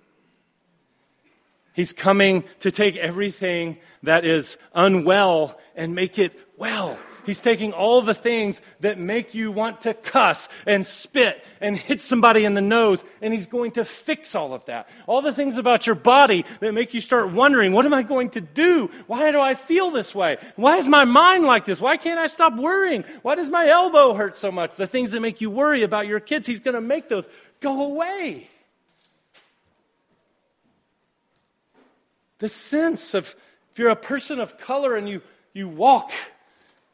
He's 1.77 1.93
coming 1.93 2.43
to 2.61 2.71
take 2.71 2.97
everything 2.97 3.77
that 4.03 4.25
is 4.25 4.57
unwell 4.75 5.61
and 5.77 5.95
make 5.95 6.19
it 6.19 6.33
well. 6.57 6.99
He's 7.27 7.41
taking 7.43 7.73
all 7.73 8.01
the 8.01 8.15
things 8.15 8.63
that 8.81 8.99
make 8.99 9.35
you 9.35 9.53
want 9.53 9.83
to 9.83 9.93
cuss 9.93 10.49
and 10.65 10.87
spit 10.87 11.45
and 11.61 11.77
hit 11.77 12.01
somebody 12.01 12.47
in 12.47 12.55
the 12.55 12.63
nose, 12.63 13.05
and 13.21 13.35
he's 13.35 13.47
going 13.47 13.73
to 13.73 13.85
fix 13.85 14.35
all 14.35 14.55
of 14.55 14.65
that. 14.67 14.89
All 15.07 15.21
the 15.21 15.33
things 15.33 15.59
about 15.59 15.87
your 15.87 15.97
body 15.97 16.47
that 16.61 16.73
make 16.73 16.95
you 16.95 17.01
start 17.01 17.33
wondering, 17.33 17.73
what 17.73 17.85
am 17.85 17.93
I 17.93 18.05
going 18.05 18.31
to 18.31 18.41
do? 18.41 18.91
Why 19.07 19.31
do 19.33 19.41
I 19.41 19.55
feel 19.55 19.91
this 19.91 20.15
way? 20.15 20.39
Why 20.55 20.79
is 20.79 20.87
my 20.87 21.05
mind 21.05 21.45
like 21.45 21.67
this? 21.67 21.81
Why 21.81 21.99
can't 21.99 22.19
I 22.19 22.29
stop 22.29 22.55
worrying? 22.57 23.05
Why 23.21 23.35
does 23.35 23.51
my 23.51 23.69
elbow 23.69 24.15
hurt 24.15 24.35
so 24.35 24.51
much? 24.51 24.77
The 24.77 24.87
things 24.87 25.11
that 25.11 25.21
make 25.21 25.43
you 25.43 25.51
worry 25.51 25.83
about 25.83 26.07
your 26.07 26.21
kids, 26.21 26.47
he's 26.47 26.61
going 26.61 26.77
to 26.77 26.81
make 26.81 27.11
those 27.11 27.29
go 27.61 27.87
away. 27.87 28.49
The 32.39 32.49
sense 32.49 33.15
of 33.15 33.35
if 33.73 33.79
you're 33.79 33.91
a 33.91 33.97
person 33.97 34.41
of 34.41 34.59
color 34.59 34.97
and 34.97 35.09
you, 35.09 35.23
you 35.53 35.69
walk 35.69 36.11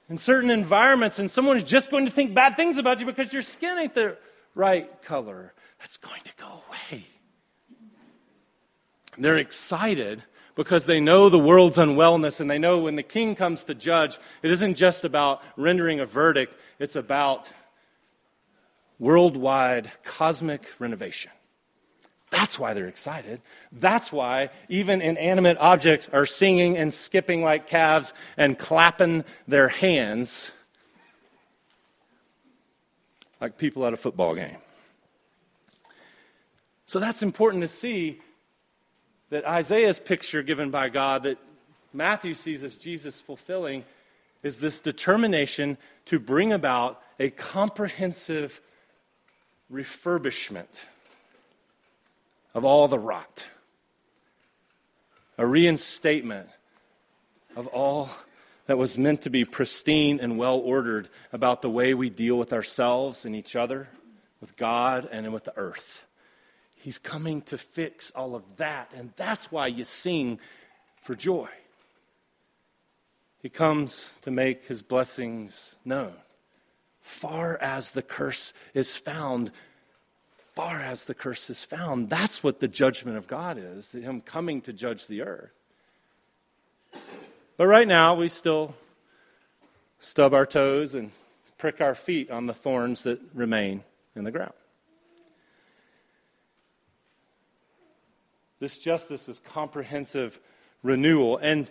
in 0.08 0.16
certain 0.16 0.50
environments 0.50 1.18
and 1.18 1.30
someone's 1.30 1.64
just 1.64 1.90
going 1.90 2.04
to 2.04 2.10
think 2.10 2.34
bad 2.34 2.56
things 2.56 2.78
about 2.78 3.00
you 3.00 3.06
because 3.06 3.32
your 3.32 3.42
skin 3.42 3.78
ain't 3.78 3.94
the 3.94 4.16
right 4.54 5.02
color, 5.02 5.54
that's 5.78 5.96
going 5.96 6.20
to 6.24 6.32
go 6.36 6.46
away. 6.46 7.06
And 9.14 9.24
they're 9.24 9.38
excited 9.38 10.22
because 10.54 10.86
they 10.86 11.00
know 11.00 11.28
the 11.28 11.38
world's 11.38 11.78
unwellness 11.78 12.40
and 12.40 12.50
they 12.50 12.58
know 12.58 12.78
when 12.80 12.96
the 12.96 13.02
king 13.02 13.34
comes 13.34 13.64
to 13.64 13.74
judge, 13.74 14.18
it 14.42 14.50
isn't 14.50 14.74
just 14.74 15.04
about 15.04 15.42
rendering 15.56 16.00
a 16.00 16.06
verdict, 16.06 16.56
it's 16.78 16.96
about 16.96 17.50
worldwide 18.98 19.90
cosmic 20.04 20.68
renovation. 20.78 21.32
That's 22.32 22.58
why 22.58 22.72
they're 22.72 22.88
excited. 22.88 23.42
That's 23.70 24.10
why 24.10 24.48
even 24.70 25.02
inanimate 25.02 25.58
objects 25.58 26.08
are 26.14 26.24
singing 26.24 26.78
and 26.78 26.92
skipping 26.92 27.42
like 27.44 27.66
calves 27.66 28.14
and 28.38 28.58
clapping 28.58 29.24
their 29.46 29.68
hands 29.68 30.50
like 33.38 33.58
people 33.58 33.86
at 33.86 33.92
a 33.92 33.98
football 33.98 34.34
game. 34.34 34.56
So 36.86 36.98
that's 36.98 37.22
important 37.22 37.60
to 37.64 37.68
see 37.68 38.18
that 39.28 39.44
Isaiah's 39.44 40.00
picture 40.00 40.42
given 40.42 40.70
by 40.70 40.88
God, 40.88 41.24
that 41.24 41.36
Matthew 41.92 42.32
sees 42.32 42.64
as 42.64 42.78
Jesus 42.78 43.20
fulfilling, 43.20 43.84
is 44.42 44.56
this 44.56 44.80
determination 44.80 45.76
to 46.06 46.18
bring 46.18 46.50
about 46.50 47.02
a 47.20 47.28
comprehensive 47.28 48.62
refurbishment 49.70 50.86
of 52.54 52.64
all 52.64 52.88
the 52.88 52.98
rot, 52.98 53.48
a 55.38 55.46
reinstatement 55.46 56.48
of 57.56 57.66
all 57.68 58.10
that 58.66 58.78
was 58.78 58.96
meant 58.96 59.22
to 59.22 59.30
be 59.30 59.44
pristine 59.44 60.20
and 60.20 60.38
well 60.38 60.58
ordered 60.58 61.08
about 61.32 61.62
the 61.62 61.70
way 61.70 61.94
we 61.94 62.10
deal 62.10 62.36
with 62.36 62.52
ourselves 62.52 63.24
and 63.24 63.34
each 63.34 63.56
other, 63.56 63.88
with 64.40 64.56
God, 64.56 65.08
and 65.10 65.32
with 65.32 65.44
the 65.44 65.56
earth. 65.56 66.06
He's 66.76 66.98
coming 66.98 67.42
to 67.42 67.58
fix 67.58 68.10
all 68.10 68.34
of 68.34 68.42
that, 68.56 68.92
and 68.96 69.12
that's 69.16 69.52
why 69.52 69.68
you 69.68 69.84
sing 69.84 70.38
for 71.00 71.14
joy. 71.14 71.48
He 73.40 73.48
comes 73.48 74.10
to 74.22 74.30
make 74.30 74.66
his 74.66 74.82
blessings 74.82 75.76
known. 75.84 76.14
Far 77.00 77.56
as 77.60 77.92
the 77.92 78.02
curse 78.02 78.52
is 78.74 78.96
found, 78.96 79.50
far 80.54 80.80
as 80.80 81.06
the 81.06 81.14
curse 81.14 81.48
is 81.50 81.64
found, 81.64 82.10
that's 82.10 82.44
what 82.44 82.60
the 82.60 82.68
judgment 82.68 83.16
of 83.16 83.26
God 83.26 83.58
is, 83.58 83.92
him 83.92 84.20
coming 84.20 84.60
to 84.62 84.72
judge 84.72 85.06
the 85.06 85.22
earth. 85.22 85.52
But 87.56 87.66
right 87.66 87.88
now, 87.88 88.14
we 88.14 88.28
still 88.28 88.74
stub 89.98 90.34
our 90.34 90.46
toes 90.46 90.94
and 90.94 91.10
prick 91.58 91.80
our 91.80 91.94
feet 91.94 92.30
on 92.30 92.46
the 92.46 92.54
thorns 92.54 93.04
that 93.04 93.20
remain 93.34 93.82
in 94.14 94.24
the 94.24 94.30
ground. 94.30 94.52
This 98.58 98.78
justice 98.78 99.28
is 99.28 99.40
comprehensive 99.40 100.38
renewal. 100.82 101.38
And 101.38 101.70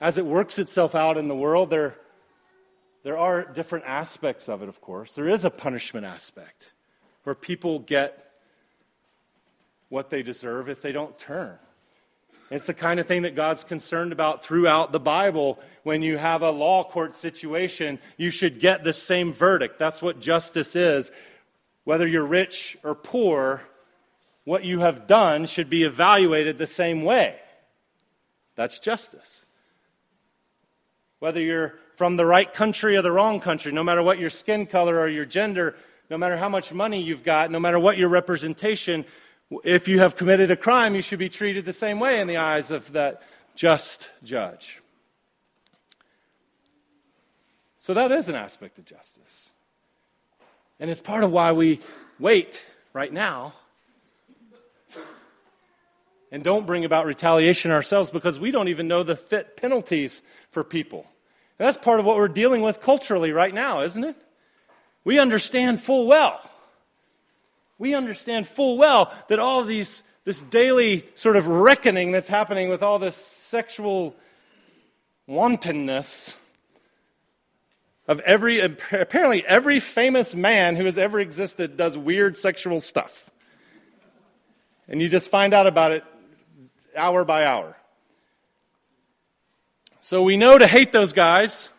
as 0.00 0.18
it 0.18 0.26
works 0.26 0.58
itself 0.58 0.94
out 0.94 1.18
in 1.18 1.28
the 1.28 1.36
world, 1.36 1.70
there, 1.70 1.94
there 3.04 3.18
are 3.18 3.44
different 3.44 3.84
aspects 3.86 4.48
of 4.48 4.62
it, 4.62 4.68
of 4.68 4.80
course. 4.80 5.12
There 5.12 5.28
is 5.28 5.44
a 5.44 5.50
punishment 5.50 6.06
aspect 6.06 6.72
where 7.26 7.34
people 7.34 7.80
get 7.80 8.34
what 9.88 10.10
they 10.10 10.22
deserve 10.22 10.68
if 10.68 10.80
they 10.80 10.92
don't 10.92 11.18
turn. 11.18 11.58
It's 12.52 12.66
the 12.66 12.74
kind 12.74 13.00
of 13.00 13.06
thing 13.08 13.22
that 13.22 13.34
God's 13.34 13.64
concerned 13.64 14.12
about 14.12 14.44
throughout 14.44 14.92
the 14.92 15.00
Bible. 15.00 15.58
When 15.82 16.02
you 16.02 16.18
have 16.18 16.42
a 16.42 16.52
law 16.52 16.84
court 16.84 17.16
situation, 17.16 17.98
you 18.16 18.30
should 18.30 18.60
get 18.60 18.84
the 18.84 18.92
same 18.92 19.32
verdict. 19.32 19.76
That's 19.76 20.00
what 20.00 20.20
justice 20.20 20.76
is. 20.76 21.10
Whether 21.82 22.06
you're 22.06 22.24
rich 22.24 22.76
or 22.84 22.94
poor, 22.94 23.60
what 24.44 24.62
you 24.62 24.78
have 24.78 25.08
done 25.08 25.46
should 25.46 25.68
be 25.68 25.82
evaluated 25.82 26.58
the 26.58 26.66
same 26.68 27.02
way. 27.02 27.40
That's 28.54 28.78
justice. 28.78 29.44
Whether 31.18 31.42
you're 31.42 31.74
from 31.96 32.14
the 32.14 32.26
right 32.26 32.54
country 32.54 32.96
or 32.96 33.02
the 33.02 33.10
wrong 33.10 33.40
country, 33.40 33.72
no 33.72 33.82
matter 33.82 34.04
what 34.04 34.20
your 34.20 34.30
skin 34.30 34.66
color 34.66 35.00
or 35.00 35.08
your 35.08 35.24
gender, 35.24 35.74
no 36.10 36.18
matter 36.18 36.36
how 36.36 36.48
much 36.48 36.72
money 36.72 37.02
you've 37.02 37.24
got, 37.24 37.50
no 37.50 37.58
matter 37.58 37.78
what 37.78 37.98
your 37.98 38.08
representation, 38.08 39.04
if 39.64 39.88
you 39.88 39.98
have 39.98 40.16
committed 40.16 40.50
a 40.50 40.56
crime, 40.56 40.94
you 40.94 41.02
should 41.02 41.18
be 41.18 41.28
treated 41.28 41.64
the 41.64 41.72
same 41.72 42.00
way 42.00 42.20
in 42.20 42.26
the 42.26 42.36
eyes 42.36 42.70
of 42.70 42.92
that 42.92 43.22
just 43.54 44.10
judge. 44.22 44.80
So 47.78 47.94
that 47.94 48.10
is 48.12 48.28
an 48.28 48.34
aspect 48.34 48.78
of 48.78 48.84
justice. 48.84 49.50
And 50.78 50.90
it's 50.90 51.00
part 51.00 51.24
of 51.24 51.30
why 51.30 51.52
we 51.52 51.80
wait 52.18 52.62
right 52.92 53.12
now 53.12 53.54
and 56.32 56.42
don't 56.42 56.66
bring 56.66 56.84
about 56.84 57.06
retaliation 57.06 57.70
ourselves 57.70 58.10
because 58.10 58.38
we 58.38 58.50
don't 58.50 58.68
even 58.68 58.88
know 58.88 59.02
the 59.02 59.16
fit 59.16 59.56
penalties 59.56 60.22
for 60.50 60.64
people. 60.64 61.06
And 61.58 61.66
that's 61.66 61.78
part 61.78 62.00
of 62.00 62.06
what 62.06 62.16
we're 62.16 62.28
dealing 62.28 62.62
with 62.62 62.80
culturally 62.80 63.32
right 63.32 63.54
now, 63.54 63.82
isn't 63.82 64.02
it? 64.02 64.16
We 65.06 65.20
understand 65.20 65.80
full 65.80 66.08
well. 66.08 66.40
We 67.78 67.94
understand 67.94 68.48
full 68.48 68.76
well 68.76 69.14
that 69.28 69.38
all 69.38 69.62
these 69.62 70.02
this 70.24 70.42
daily 70.42 71.06
sort 71.14 71.36
of 71.36 71.46
reckoning 71.46 72.10
that's 72.10 72.26
happening 72.26 72.70
with 72.70 72.82
all 72.82 72.98
this 72.98 73.14
sexual 73.14 74.16
wantonness 75.28 76.34
of 78.08 78.18
every 78.18 78.58
apparently 78.58 79.46
every 79.46 79.78
famous 79.78 80.34
man 80.34 80.74
who 80.74 80.84
has 80.86 80.98
ever 80.98 81.20
existed 81.20 81.76
does 81.76 81.96
weird 81.96 82.36
sexual 82.36 82.80
stuff. 82.80 83.30
And 84.88 85.00
you 85.00 85.08
just 85.08 85.30
find 85.30 85.54
out 85.54 85.68
about 85.68 85.92
it 85.92 86.02
hour 86.96 87.24
by 87.24 87.46
hour. 87.46 87.76
So 90.00 90.24
we 90.24 90.36
know 90.36 90.58
to 90.58 90.66
hate 90.66 90.90
those 90.90 91.12
guys, 91.12 91.70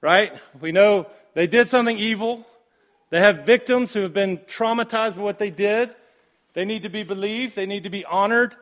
right? 0.00 0.32
We 0.58 0.72
know 0.72 1.08
they 1.36 1.46
did 1.46 1.68
something 1.68 1.98
evil. 1.98 2.46
They 3.10 3.20
have 3.20 3.44
victims 3.44 3.92
who 3.92 4.00
have 4.00 4.14
been 4.14 4.38
traumatized 4.38 5.16
by 5.16 5.20
what 5.20 5.38
they 5.38 5.50
did. 5.50 5.94
They 6.54 6.64
need 6.64 6.84
to 6.84 6.88
be 6.88 7.02
believed, 7.02 7.54
they 7.54 7.66
need 7.66 7.82
to 7.82 7.90
be 7.90 8.06
honored. 8.06 8.56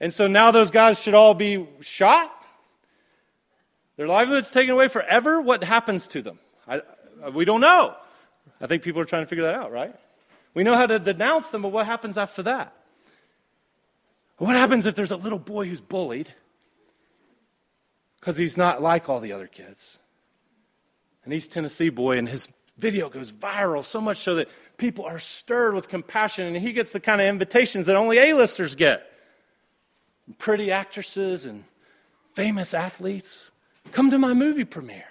And 0.00 0.10
so 0.10 0.28
now 0.28 0.50
those 0.50 0.70
guys 0.70 0.98
should 0.98 1.12
all 1.12 1.34
be 1.34 1.68
shot. 1.80 2.32
Their 3.98 4.06
livelihoods 4.06 4.50
taken 4.50 4.70
away 4.70 4.88
forever. 4.88 5.42
What 5.42 5.62
happens 5.62 6.08
to 6.08 6.22
them? 6.22 6.38
I, 6.66 6.78
uh, 7.22 7.32
we 7.34 7.44
don't 7.44 7.60
know. 7.60 7.94
I 8.62 8.66
think 8.66 8.82
people 8.82 9.02
are 9.02 9.04
trying 9.04 9.24
to 9.24 9.28
figure 9.28 9.44
that 9.44 9.54
out, 9.54 9.70
right? 9.70 9.94
We 10.54 10.62
know 10.62 10.74
how 10.74 10.86
to 10.86 10.98
denounce 10.98 11.50
them, 11.50 11.60
but 11.60 11.68
what 11.68 11.84
happens 11.84 12.16
after 12.16 12.44
that? 12.44 12.72
What 14.38 14.56
happens 14.56 14.86
if 14.86 14.94
there's 14.94 15.10
a 15.10 15.16
little 15.16 15.38
boy 15.38 15.66
who's 15.66 15.82
bullied 15.82 16.32
because 18.20 18.38
he's 18.38 18.56
not 18.56 18.80
like 18.80 19.10
all 19.10 19.20
the 19.20 19.34
other 19.34 19.48
kids? 19.48 19.98
And 21.28 21.34
he's 21.34 21.46
Tennessee 21.46 21.90
boy, 21.90 22.16
and 22.16 22.26
his 22.26 22.48
video 22.78 23.10
goes 23.10 23.30
viral 23.30 23.84
so 23.84 24.00
much 24.00 24.16
so 24.16 24.36
that 24.36 24.48
people 24.78 25.04
are 25.04 25.18
stirred 25.18 25.74
with 25.74 25.86
compassion, 25.86 26.46
and 26.46 26.56
he 26.56 26.72
gets 26.72 26.94
the 26.94 27.00
kind 27.00 27.20
of 27.20 27.26
invitations 27.26 27.84
that 27.84 27.96
only 27.96 28.16
A-listers 28.16 28.74
get. 28.76 29.06
Pretty 30.38 30.72
actresses 30.72 31.44
and 31.44 31.64
famous 32.32 32.72
athletes 32.72 33.50
come 33.92 34.10
to 34.10 34.16
my 34.16 34.32
movie 34.32 34.64
premiere. 34.64 35.04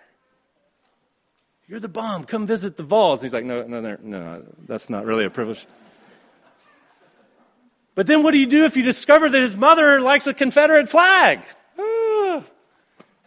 You're 1.67 1.80
the 1.80 1.88
bomb. 1.88 2.23
Come 2.23 2.47
visit 2.47 2.77
the 2.77 2.84
Vols. 2.84 3.21
he's 3.21 3.32
like, 3.32 3.45
no, 3.45 3.67
no, 3.67 3.80
no, 3.80 3.97
no, 4.01 4.43
that's 4.65 4.89
not 4.89 5.06
really 5.06 5.25
a 5.25 5.30
privilege. 5.30 5.67
But 7.93 8.08
then 8.08 8.23
what 8.23 8.32
do 8.32 8.39
you 8.39 8.47
do 8.47 8.65
if 8.65 8.75
you 8.75 8.82
discover 8.82 9.30
that 9.30 9.39
his 9.39 9.56
mother 9.56 10.01
likes 10.01 10.25
a 10.25 10.34
Confederate 10.34 10.89
flag? 10.89 11.41
Ah. 11.77 12.41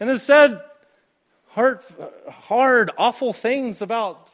and 0.00 0.10
has 0.10 0.24
said 0.24 0.60
hard, 2.30 2.90
awful 2.96 3.32
things 3.32 3.82
about 3.82 4.28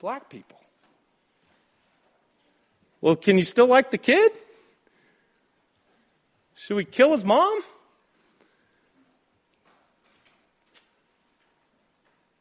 black 0.00 0.28
people. 0.28 0.60
Well, 3.00 3.16
can 3.16 3.36
you 3.36 3.44
still 3.44 3.66
like 3.66 3.90
the 3.90 3.98
kid? 3.98 4.32
Should 6.54 6.76
we 6.76 6.84
kill 6.84 7.12
his 7.12 7.24
mom? 7.24 7.60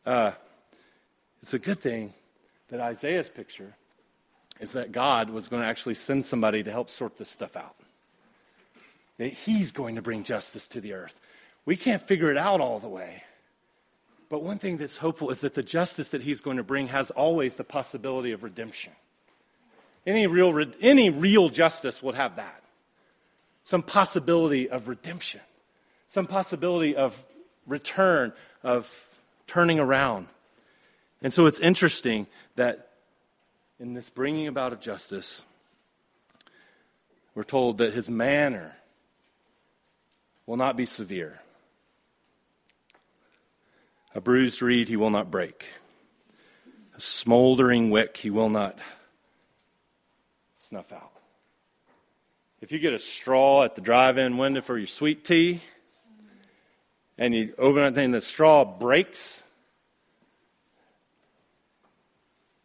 Uh, 0.05 0.31
it's 1.41 1.53
a 1.53 1.59
good 1.59 1.79
thing 1.79 2.13
that 2.69 2.79
Isaiah's 2.79 3.29
picture 3.29 3.75
is 4.59 4.73
that 4.73 4.91
God 4.91 5.29
was 5.31 5.47
going 5.47 5.63
to 5.63 5.67
actually 5.67 5.95
send 5.95 6.23
somebody 6.23 6.63
to 6.63 6.71
help 6.71 6.89
sort 6.89 7.17
this 7.17 7.29
stuff 7.29 7.55
out. 7.55 7.75
That 9.17 9.33
He's 9.33 9.71
going 9.71 9.95
to 9.95 10.01
bring 10.01 10.23
justice 10.23 10.67
to 10.69 10.81
the 10.81 10.93
earth. 10.93 11.19
We 11.65 11.75
can't 11.75 12.01
figure 12.01 12.31
it 12.31 12.37
out 12.37 12.61
all 12.61 12.79
the 12.79 12.87
way. 12.87 13.23
But 14.31 14.43
one 14.43 14.59
thing 14.59 14.77
that's 14.77 14.95
hopeful 14.95 15.29
is 15.29 15.41
that 15.41 15.55
the 15.55 15.61
justice 15.61 16.11
that 16.11 16.21
He's 16.21 16.39
going 16.39 16.55
to 16.55 16.63
bring 16.63 16.87
has 16.87 17.11
always 17.11 17.55
the 17.55 17.65
possibility 17.65 18.31
of 18.31 18.43
redemption. 18.43 18.93
Any 20.07 20.25
real, 20.25 20.71
any 20.79 21.09
real 21.09 21.49
justice 21.49 22.01
would 22.01 22.15
have 22.15 22.37
that. 22.37 22.63
Some 23.65 23.83
possibility 23.83 24.69
of 24.69 24.87
redemption, 24.87 25.41
some 26.07 26.27
possibility 26.27 26.95
of 26.95 27.21
return, 27.67 28.31
of 28.63 29.05
turning 29.47 29.81
around. 29.81 30.27
And 31.21 31.33
so 31.33 31.45
it's 31.45 31.59
interesting 31.59 32.25
that 32.55 32.87
in 33.81 33.95
this 33.95 34.09
bringing 34.09 34.47
about 34.47 34.71
of 34.71 34.79
justice, 34.79 35.43
we're 37.35 37.43
told 37.43 37.79
that 37.79 37.93
his 37.93 38.09
manner 38.09 38.77
will 40.45 40.57
not 40.57 40.77
be 40.77 40.85
severe. 40.85 41.41
A 44.13 44.19
bruised 44.19 44.61
reed 44.61 44.89
he 44.89 44.97
will 44.97 45.09
not 45.09 45.31
break, 45.31 45.67
a 46.93 46.99
smoldering 46.99 47.91
wick 47.91 48.17
he 48.17 48.29
will 48.29 48.49
not 48.49 48.77
snuff 50.57 50.91
out. 50.91 51.11
if 52.59 52.71
you 52.71 52.79
get 52.79 52.93
a 52.93 52.99
straw 52.99 53.63
at 53.63 53.75
the 53.75 53.81
drive 53.81 54.17
in 54.17 54.37
window 54.37 54.61
for 54.61 54.77
your 54.77 54.87
sweet 54.87 55.23
tea 55.23 55.61
and 57.17 57.33
you 57.33 57.53
open 57.57 57.83
it 57.83 57.97
and 57.97 58.13
the 58.13 58.21
straw 58.21 58.65
breaks, 58.65 59.43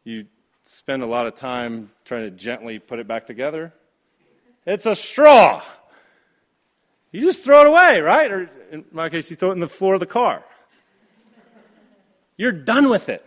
you 0.03 0.27
spend 0.63 1.03
a 1.03 1.07
lot 1.07 1.27
of 1.27 1.35
time 1.37 1.91
trying 2.05 2.25
to 2.25 2.31
gently 2.31 2.79
put 2.81 2.99
it 2.99 3.07
back 3.07 3.27
together. 3.27 3.73
It's 4.67 4.87
a 4.87 4.97
straw. 4.97 5.63
You 7.13 7.21
just 7.21 7.45
throw 7.45 7.61
it 7.61 7.67
away, 7.69 8.01
right? 8.01 8.31
Or 8.31 8.51
in 8.73 8.85
my 8.91 9.09
case, 9.09 9.31
you 9.31 9.37
throw 9.37 9.51
it 9.51 9.55
in 9.55 9.61
the 9.61 9.69
floor 9.69 9.95
of 9.95 10.01
the 10.01 10.07
car. 10.07 10.45
You're 12.37 12.53
done 12.53 12.91
with 12.91 13.09
it. 13.09 13.25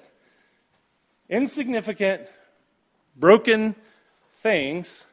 Insignificant, 1.30 2.28
broken 3.16 3.76
things 4.42 5.06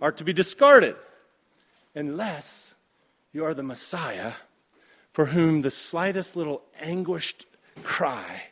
are 0.00 0.12
to 0.12 0.24
be 0.24 0.32
discarded 0.32 0.96
unless 1.94 2.74
you 3.32 3.44
are 3.44 3.54
the 3.54 3.62
Messiah 3.62 4.32
for 5.12 5.26
whom 5.26 5.62
the 5.62 5.70
slightest 5.70 6.36
little 6.36 6.62
anguished 6.80 7.46
cry 7.82 8.44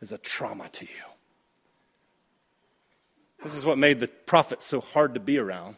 is 0.00 0.12
a 0.12 0.18
trauma 0.18 0.68
to 0.68 0.84
you. 0.84 0.90
This 3.42 3.54
is 3.54 3.64
what 3.64 3.78
made 3.78 3.98
the 3.98 4.08
prophets 4.08 4.66
so 4.66 4.80
hard 4.80 5.14
to 5.14 5.20
be 5.20 5.38
around 5.38 5.76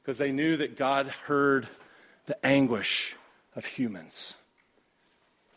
because 0.00 0.18
they 0.18 0.32
knew 0.32 0.56
that 0.56 0.76
God 0.76 1.08
heard 1.08 1.68
the 2.26 2.46
anguish 2.46 3.14
of 3.54 3.66
humans. 3.66 4.36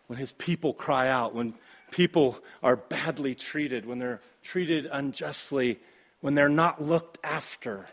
When 0.08 0.18
his 0.18 0.32
people 0.34 0.74
cry 0.74 1.10
out, 1.10 1.36
when 1.36 1.54
people 1.92 2.38
are 2.64 2.76
badly 2.76 3.36
treated, 3.36 3.86
when 3.86 4.00
they're 4.00 4.22
treated 4.42 4.88
unjustly, 4.92 5.80
when 6.22 6.36
they're 6.36 6.50
not 6.50 6.82
looked 6.82 7.18
after. 7.24 7.86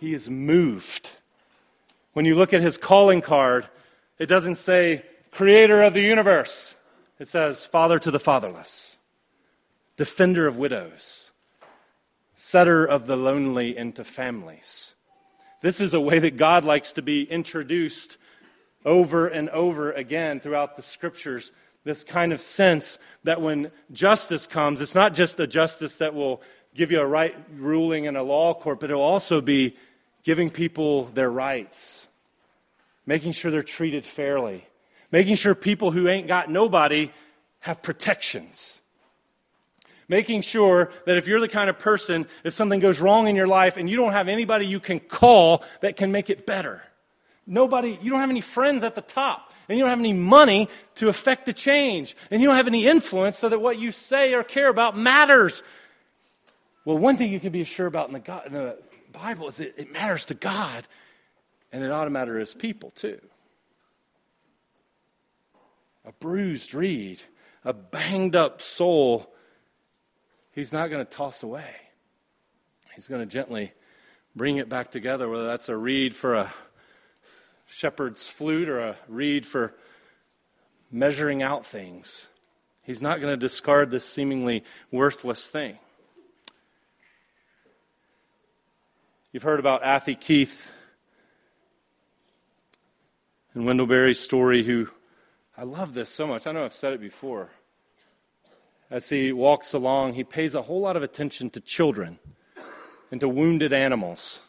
He 0.00 0.14
is 0.14 0.28
moved. 0.28 1.16
When 2.12 2.24
you 2.24 2.34
look 2.34 2.52
at 2.52 2.60
his 2.60 2.78
calling 2.78 3.20
card, 3.20 3.68
it 4.18 4.26
doesn't 4.26 4.56
say 4.56 5.04
creator 5.30 5.82
of 5.82 5.94
the 5.94 6.00
universe, 6.00 6.74
it 7.18 7.28
says 7.28 7.64
father 7.64 7.98
to 7.98 8.10
the 8.10 8.18
fatherless, 8.18 8.96
defender 9.96 10.46
of 10.46 10.56
widows, 10.56 11.30
setter 12.34 12.84
of 12.84 13.06
the 13.06 13.16
lonely 13.16 13.76
into 13.76 14.04
families. 14.04 14.94
This 15.60 15.80
is 15.80 15.92
a 15.94 16.00
way 16.00 16.18
that 16.20 16.36
God 16.36 16.64
likes 16.64 16.92
to 16.94 17.02
be 17.02 17.24
introduced 17.24 18.16
over 18.84 19.26
and 19.26 19.48
over 19.50 19.92
again 19.92 20.40
throughout 20.40 20.76
the 20.76 20.82
scriptures 20.82 21.52
this 21.84 22.04
kind 22.04 22.32
of 22.32 22.40
sense 22.40 22.98
that 23.24 23.40
when 23.40 23.70
justice 23.92 24.46
comes, 24.46 24.80
it's 24.80 24.94
not 24.94 25.14
just 25.14 25.36
the 25.36 25.46
justice 25.46 25.96
that 25.96 26.14
will 26.14 26.42
give 26.74 26.92
you 26.92 27.00
a 27.00 27.06
right 27.06 27.34
ruling 27.56 28.04
in 28.04 28.14
a 28.14 28.22
law 28.22 28.54
court, 28.54 28.78
but 28.80 28.90
it 28.90 28.94
will 28.94 29.02
also 29.02 29.40
be 29.40 29.76
giving 30.22 30.50
people 30.50 31.06
their 31.14 31.30
rights, 31.30 32.06
making 33.06 33.32
sure 33.32 33.50
they're 33.50 33.62
treated 33.62 34.04
fairly, 34.04 34.66
making 35.10 35.34
sure 35.34 35.54
people 35.54 35.90
who 35.90 36.08
ain't 36.08 36.28
got 36.28 36.50
nobody 36.50 37.10
have 37.60 37.82
protections. 37.82 38.80
Making 40.10 40.40
sure 40.40 40.90
that 41.04 41.18
if 41.18 41.26
you're 41.26 41.40
the 41.40 41.48
kind 41.48 41.68
of 41.68 41.78
person, 41.78 42.26
if 42.42 42.54
something 42.54 42.80
goes 42.80 42.98
wrong 42.98 43.28
in 43.28 43.36
your 43.36 43.46
life 43.46 43.76
and 43.76 43.90
you 43.90 43.96
don't 43.96 44.12
have 44.12 44.28
anybody 44.28 44.66
you 44.66 44.80
can 44.80 45.00
call 45.00 45.62
that 45.82 45.96
can 45.96 46.12
make 46.12 46.30
it 46.30 46.46
better, 46.46 46.82
nobody, 47.48 47.98
you 48.00 48.10
don't 48.10 48.20
have 48.20 48.30
any 48.30 48.40
friends 48.40 48.84
at 48.84 48.94
the 48.94 49.00
top 49.00 49.52
and 49.68 49.76
you 49.76 49.84
don't 49.84 49.90
have 49.90 49.98
any 49.98 50.12
money 50.12 50.68
to 50.94 51.08
affect 51.08 51.46
the 51.46 51.52
change, 51.52 52.16
and 52.30 52.40
you 52.40 52.48
don't 52.48 52.56
have 52.56 52.66
any 52.66 52.86
influence 52.86 53.36
so 53.36 53.48
that 53.50 53.60
what 53.60 53.78
you 53.78 53.92
say 53.92 54.32
or 54.34 54.42
care 54.42 54.68
about 54.68 54.96
matters. 54.96 55.62
Well, 56.86 56.96
one 56.96 57.18
thing 57.18 57.30
you 57.30 57.38
can 57.38 57.52
be 57.52 57.64
sure 57.64 57.86
about 57.86 58.08
in 58.08 58.14
the, 58.14 58.20
God, 58.20 58.46
in 58.46 58.54
the 58.54 58.78
Bible 59.12 59.48
is 59.48 59.58
that 59.58 59.78
it 59.78 59.92
matters 59.92 60.24
to 60.26 60.34
God, 60.34 60.88
and 61.70 61.84
it 61.84 61.90
ought 61.90 62.04
to 62.04 62.10
matter 62.10 62.38
as 62.38 62.54
people 62.54 62.90
too. 62.92 63.20
A 66.06 66.12
bruised 66.12 66.72
reed, 66.72 67.20
a 67.62 67.74
banged 67.74 68.34
up 68.34 68.62
soul, 68.62 69.34
he's 70.52 70.72
not 70.72 70.88
going 70.88 71.04
to 71.04 71.10
toss 71.10 71.42
away. 71.42 71.74
He's 72.94 73.06
going 73.06 73.20
to 73.20 73.26
gently 73.26 73.72
bring 74.34 74.56
it 74.56 74.70
back 74.70 74.90
together, 74.90 75.28
whether 75.28 75.44
that's 75.44 75.68
a 75.68 75.76
reed 75.76 76.14
for 76.14 76.34
a 76.34 76.50
shepherd's 77.68 78.26
flute 78.26 78.68
or 78.68 78.80
a 78.80 78.96
reed 79.06 79.46
for 79.46 79.74
measuring 80.90 81.42
out 81.42 81.64
things. 81.64 82.28
He's 82.82 83.02
not 83.02 83.20
going 83.20 83.32
to 83.32 83.36
discard 83.36 83.90
this 83.90 84.04
seemingly 84.04 84.64
worthless 84.90 85.48
thing. 85.48 85.78
You've 89.30 89.42
heard 89.42 89.60
about 89.60 89.84
Athey 89.84 90.18
Keith 90.18 90.70
and 93.52 93.66
Wendell 93.66 93.86
Berry's 93.86 94.18
story, 94.18 94.64
who 94.64 94.88
I 95.56 95.64
love 95.64 95.92
this 95.92 96.08
so 96.08 96.26
much. 96.26 96.46
I 96.46 96.52
know 96.52 96.64
I've 96.64 96.72
said 96.72 96.94
it 96.94 97.00
before. 97.00 97.50
As 98.90 99.10
he 99.10 99.32
walks 99.32 99.74
along, 99.74 100.14
he 100.14 100.24
pays 100.24 100.54
a 100.54 100.62
whole 100.62 100.80
lot 100.80 100.96
of 100.96 101.02
attention 101.02 101.50
to 101.50 101.60
children 101.60 102.18
and 103.10 103.20
to 103.20 103.28
wounded 103.28 103.74
animals. 103.74 104.40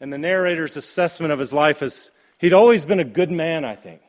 And 0.00 0.12
the 0.12 0.18
narrator's 0.18 0.76
assessment 0.76 1.32
of 1.32 1.38
his 1.38 1.52
life 1.52 1.82
is 1.82 2.10
he'd 2.38 2.52
always 2.52 2.84
been 2.84 3.00
a 3.00 3.04
good 3.04 3.30
man, 3.30 3.64
I 3.64 3.74
think. 3.74 4.02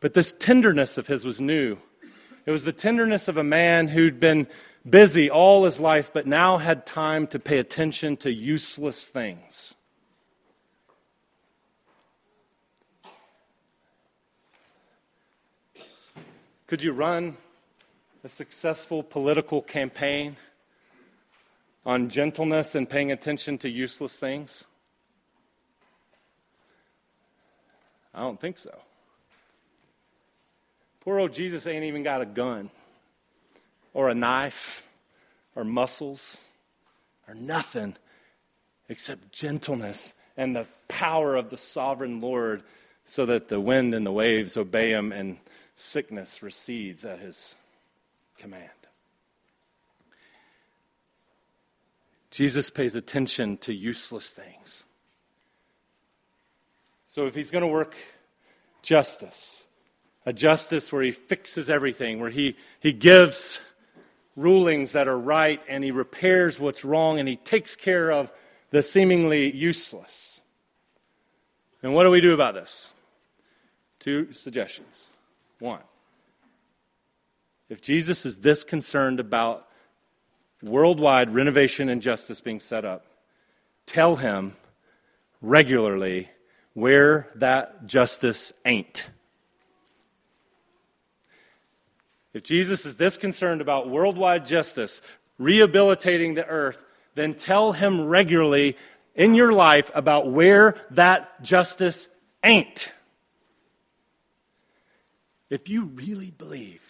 But 0.00 0.14
this 0.14 0.32
tenderness 0.32 0.98
of 0.98 1.06
his 1.06 1.24
was 1.24 1.40
new. 1.40 1.78
It 2.44 2.50
was 2.50 2.64
the 2.64 2.72
tenderness 2.72 3.28
of 3.28 3.36
a 3.36 3.44
man 3.44 3.88
who'd 3.88 4.18
been 4.18 4.48
busy 4.88 5.30
all 5.30 5.64
his 5.64 5.78
life, 5.78 6.12
but 6.12 6.26
now 6.26 6.58
had 6.58 6.86
time 6.86 7.26
to 7.28 7.38
pay 7.38 7.58
attention 7.58 8.16
to 8.18 8.32
useless 8.32 9.08
things. 9.08 9.74
Could 16.66 16.82
you 16.82 16.92
run 16.92 17.36
a 18.24 18.28
successful 18.28 19.02
political 19.02 19.60
campaign 19.60 20.36
on 21.84 22.08
gentleness 22.08 22.74
and 22.74 22.88
paying 22.88 23.12
attention 23.12 23.58
to 23.58 23.68
useless 23.68 24.18
things? 24.18 24.64
I 28.14 28.20
don't 28.20 28.40
think 28.40 28.58
so. 28.58 28.76
Poor 31.00 31.18
old 31.18 31.32
Jesus 31.32 31.66
ain't 31.66 31.84
even 31.84 32.02
got 32.02 32.20
a 32.20 32.26
gun 32.26 32.70
or 33.92 34.08
a 34.08 34.14
knife 34.14 34.86
or 35.56 35.64
muscles 35.64 36.40
or 37.26 37.34
nothing 37.34 37.96
except 38.88 39.32
gentleness 39.32 40.14
and 40.36 40.54
the 40.54 40.66
power 40.88 41.34
of 41.34 41.50
the 41.50 41.56
sovereign 41.56 42.20
Lord 42.20 42.62
so 43.04 43.26
that 43.26 43.48
the 43.48 43.60
wind 43.60 43.94
and 43.94 44.06
the 44.06 44.12
waves 44.12 44.56
obey 44.56 44.90
him 44.90 45.12
and 45.12 45.38
sickness 45.74 46.42
recedes 46.42 47.04
at 47.04 47.18
his 47.18 47.54
command. 48.38 48.68
Jesus 52.30 52.70
pays 52.70 52.94
attention 52.94 53.58
to 53.58 53.74
useless 53.74 54.30
things. 54.32 54.84
So 57.12 57.26
if 57.26 57.34
he's 57.34 57.50
going 57.50 57.60
to 57.60 57.68
work 57.68 57.94
justice, 58.80 59.66
a 60.24 60.32
justice 60.32 60.90
where 60.90 61.02
he 61.02 61.12
fixes 61.12 61.68
everything, 61.68 62.20
where 62.20 62.30
he, 62.30 62.56
he 62.80 62.94
gives 62.94 63.60
rulings 64.34 64.92
that 64.92 65.08
are 65.08 65.18
right 65.18 65.62
and 65.68 65.84
he 65.84 65.90
repairs 65.90 66.58
what's 66.58 66.86
wrong 66.86 67.18
and 67.18 67.28
he 67.28 67.36
takes 67.36 67.76
care 67.76 68.10
of 68.10 68.32
the 68.70 68.82
seemingly 68.82 69.54
useless. 69.54 70.40
And 71.82 71.92
what 71.92 72.04
do 72.04 72.10
we 72.10 72.22
do 72.22 72.32
about 72.32 72.54
this? 72.54 72.90
Two 73.98 74.32
suggestions. 74.32 75.10
One, 75.58 75.82
if 77.68 77.82
Jesus 77.82 78.24
is 78.24 78.38
this 78.38 78.64
concerned 78.64 79.20
about 79.20 79.68
worldwide 80.62 81.28
renovation 81.28 81.90
and 81.90 82.00
justice 82.00 82.40
being 82.40 82.58
set 82.58 82.86
up, 82.86 83.04
tell 83.84 84.16
him 84.16 84.56
regularly 85.42 86.30
where 86.74 87.28
that 87.36 87.86
justice 87.86 88.52
ain't. 88.64 89.08
If 92.32 92.42
Jesus 92.42 92.86
is 92.86 92.96
this 92.96 93.18
concerned 93.18 93.60
about 93.60 93.90
worldwide 93.90 94.46
justice, 94.46 95.02
rehabilitating 95.38 96.34
the 96.34 96.46
earth, 96.46 96.82
then 97.14 97.34
tell 97.34 97.72
him 97.72 98.06
regularly 98.06 98.76
in 99.14 99.34
your 99.34 99.52
life 99.52 99.90
about 99.94 100.30
where 100.30 100.76
that 100.92 101.42
justice 101.42 102.08
ain't. 102.42 102.90
If 105.50 105.68
you 105.68 105.84
really 105.84 106.30
believe, 106.30 106.80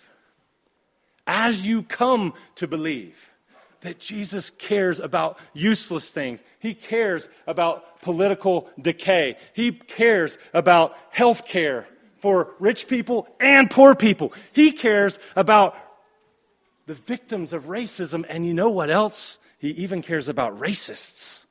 as 1.26 1.66
you 1.66 1.82
come 1.82 2.34
to 2.56 2.68
believe, 2.68 3.31
that 3.82 3.98
Jesus 3.98 4.50
cares 4.50 4.98
about 4.98 5.38
useless 5.52 6.10
things. 6.10 6.42
He 6.58 6.74
cares 6.74 7.28
about 7.46 8.00
political 8.00 8.68
decay. 8.80 9.36
He 9.52 9.72
cares 9.72 10.38
about 10.54 10.96
health 11.10 11.46
care 11.46 11.86
for 12.18 12.54
rich 12.58 12.88
people 12.88 13.28
and 13.40 13.70
poor 13.70 13.94
people. 13.94 14.32
He 14.52 14.72
cares 14.72 15.18
about 15.36 15.76
the 16.86 16.94
victims 16.94 17.52
of 17.52 17.64
racism. 17.64 18.24
And 18.28 18.46
you 18.46 18.54
know 18.54 18.70
what 18.70 18.90
else 18.90 19.38
He 19.58 19.70
even 19.70 20.02
cares 20.02 20.28
about 20.28 20.58
racists. 20.58 21.44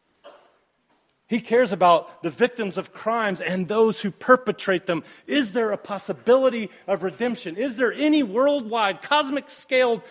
He 1.27 1.39
cares 1.39 1.71
about 1.71 2.23
the 2.23 2.29
victims 2.29 2.77
of 2.77 2.91
crimes 2.91 3.39
and 3.39 3.69
those 3.69 4.01
who 4.01 4.11
perpetrate 4.11 4.85
them. 4.85 5.05
Is 5.27 5.53
there 5.53 5.71
a 5.71 5.77
possibility 5.77 6.69
of 6.87 7.03
redemption? 7.03 7.55
Is 7.55 7.77
there 7.77 7.93
any 7.93 8.21
worldwide, 8.21 9.01
cosmic 9.01 9.47
scaled 9.47 10.01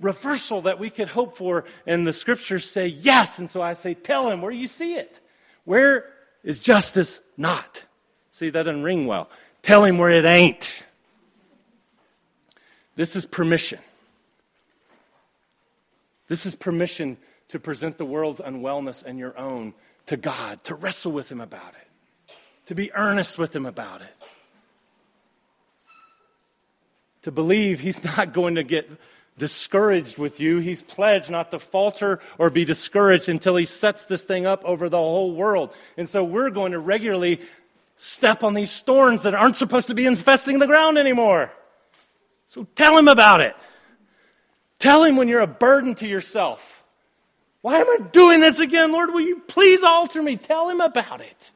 reversal 0.00 0.62
that 0.62 0.78
we 0.78 0.90
could 0.90 1.08
hope 1.08 1.36
for? 1.36 1.64
And 1.86 2.06
the 2.06 2.12
scriptures 2.12 2.68
say 2.68 2.86
yes. 2.86 3.38
And 3.38 3.48
so 3.48 3.62
I 3.62 3.72
say, 3.74 3.94
tell 3.94 4.30
him 4.30 4.42
where 4.42 4.52
you 4.52 4.66
see 4.66 4.94
it. 4.94 5.20
Where 5.64 6.10
is 6.42 6.58
justice 6.58 7.20
not? 7.36 7.84
See, 8.30 8.50
that 8.50 8.64
doesn't 8.64 8.82
ring 8.82 9.06
well. 9.06 9.30
Tell 9.62 9.84
him 9.84 9.98
where 9.98 10.10
it 10.10 10.24
ain't. 10.24 10.84
This 12.96 13.16
is 13.16 13.26
permission. 13.26 13.78
This 16.28 16.46
is 16.46 16.54
permission 16.54 17.16
to 17.48 17.58
present 17.58 17.98
the 17.98 18.04
world's 18.04 18.40
unwellness 18.40 19.04
and 19.04 19.18
your 19.18 19.38
own 19.38 19.74
to 20.06 20.16
God, 20.16 20.62
to 20.64 20.74
wrestle 20.74 21.12
with 21.12 21.30
Him 21.30 21.40
about 21.40 21.74
it, 21.80 22.34
to 22.66 22.74
be 22.74 22.92
earnest 22.94 23.38
with 23.38 23.54
Him 23.54 23.66
about 23.66 24.00
it, 24.00 24.14
to 27.22 27.32
believe 27.32 27.80
He's 27.80 28.02
not 28.16 28.32
going 28.32 28.56
to 28.56 28.62
get 28.62 28.90
discouraged 29.38 30.18
with 30.18 30.40
you. 30.40 30.58
He's 30.58 30.82
pledged 30.82 31.30
not 31.30 31.50
to 31.50 31.58
falter 31.58 32.20
or 32.38 32.50
be 32.50 32.64
discouraged 32.64 33.28
until 33.28 33.56
He 33.56 33.64
sets 33.64 34.04
this 34.04 34.24
thing 34.24 34.46
up 34.46 34.64
over 34.64 34.88
the 34.88 34.98
whole 34.98 35.32
world. 35.32 35.74
And 35.96 36.08
so 36.08 36.24
we're 36.24 36.50
going 36.50 36.72
to 36.72 36.78
regularly 36.78 37.40
step 37.96 38.42
on 38.42 38.54
these 38.54 38.80
thorns 38.82 39.22
that 39.22 39.34
aren't 39.34 39.56
supposed 39.56 39.88
to 39.88 39.94
be 39.94 40.06
infesting 40.06 40.58
the 40.58 40.66
ground 40.66 40.98
anymore. 40.98 41.52
So 42.46 42.66
tell 42.74 42.96
Him 42.96 43.08
about 43.08 43.40
it. 43.40 43.56
Tell 44.78 45.04
Him 45.04 45.16
when 45.16 45.28
you're 45.28 45.40
a 45.40 45.46
burden 45.46 45.94
to 45.96 46.06
yourself. 46.06 46.74
Why 47.64 47.78
am 47.78 47.88
I 47.88 47.96
doing 48.12 48.40
this 48.40 48.60
again? 48.60 48.92
Lord, 48.92 49.08
will 49.08 49.22
you 49.22 49.40
please 49.40 49.82
alter 49.82 50.20
me? 50.20 50.36
Tell 50.36 50.68
him 50.68 50.82
about 50.82 51.22
it. 51.22 51.50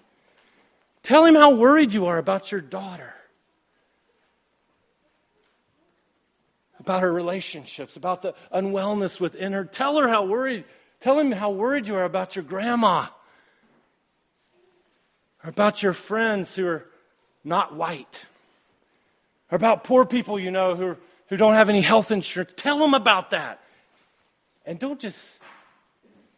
Tell 1.02 1.22
him 1.26 1.34
how 1.34 1.54
worried 1.54 1.92
you 1.92 2.06
are 2.06 2.16
about 2.16 2.50
your 2.50 2.62
daughter, 2.62 3.14
about 6.88 7.02
her 7.02 7.12
relationships, 7.12 7.96
about 7.96 8.22
the 8.22 8.32
unwellness 8.50 9.20
within 9.20 9.52
her. 9.52 9.62
Tell 9.62 9.98
her 9.98 10.08
how 10.08 10.24
worried, 10.24 10.64
tell 11.00 11.18
him 11.18 11.30
how 11.32 11.50
worried 11.50 11.86
you 11.86 11.94
are 11.96 12.04
about 12.04 12.34
your 12.34 12.42
grandma, 12.42 13.08
or 15.44 15.50
about 15.50 15.82
your 15.82 15.92
friends 15.92 16.54
who 16.54 16.66
are 16.66 16.86
not 17.44 17.74
white, 17.74 18.24
or 19.52 19.56
about 19.56 19.84
poor 19.84 20.06
people 20.06 20.40
you 20.40 20.50
know 20.50 20.76
who, 20.76 20.96
who 21.26 21.36
don't 21.36 21.52
have 21.52 21.68
any 21.68 21.82
health 21.82 22.10
insurance. 22.10 22.54
Tell 22.56 22.78
them 22.78 22.94
about 22.94 23.32
that. 23.32 23.60
And 24.64 24.78
don't 24.78 24.98
just 24.98 25.42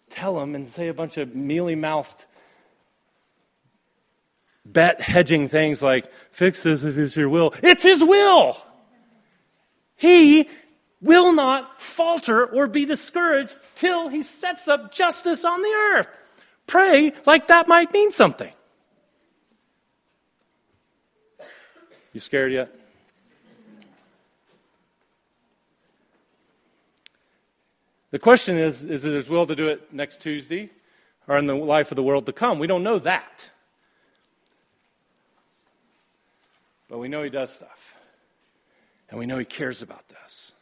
tell 0.09 0.35
them 0.35 0.57
and 0.57 0.67
say 0.67 0.89
a 0.89 0.95
bunch 0.95 1.17
of 1.17 1.33
mealy 1.37 1.77
mouthed, 1.77 2.25
bet 4.67 5.01
hedging 5.01 5.47
things 5.47 5.81
like, 5.81 6.11
fix 6.33 6.65
this 6.65 6.83
if 6.83 6.99
it's 6.99 7.15
your 7.15 7.29
will. 7.29 7.55
It's 7.63 7.85
his 7.85 8.03
will! 8.03 8.61
He 10.01 10.49
will 11.03 11.35
not 11.35 11.79
falter 11.79 12.47
or 12.47 12.67
be 12.67 12.87
discouraged 12.87 13.55
till 13.75 14.09
he 14.09 14.23
sets 14.23 14.67
up 14.67 14.95
justice 14.95 15.45
on 15.45 15.61
the 15.61 15.69
earth. 15.69 16.09
Pray 16.67 17.13
like 17.27 17.49
that 17.49 17.69
might 17.69 17.93
mean 17.93 18.11
something. 18.11 18.51
You 22.15 22.21
scared 22.21 22.51
yet? 22.51 22.75
The 28.11 28.19
question 28.19 28.57
is 28.57 28.83
is 28.83 29.05
it 29.05 29.13
his 29.13 29.29
will 29.29 29.47
to 29.47 29.55
do 29.55 29.69
it 29.69 29.93
next 29.93 30.23
Tuesday 30.23 30.71
or 31.29 31.37
in 31.37 31.47
the 31.47 31.55
life 31.55 31.93
of 31.93 31.97
the 31.97 32.03
world 32.03 32.25
to 32.25 32.33
come? 32.33 32.59
We 32.59 32.67
don't 32.67 32.83
know 32.83 32.99
that. 33.01 33.51
But 36.89 36.97
we 36.97 37.09
know 37.09 37.23
he 37.23 37.29
does 37.29 37.55
stuff. 37.55 38.00
And 39.11 39.19
we 39.19 39.27
know 39.27 39.39
he 39.39 39.45
cares 39.45 39.83
about 39.83 40.09
this. 40.09 40.53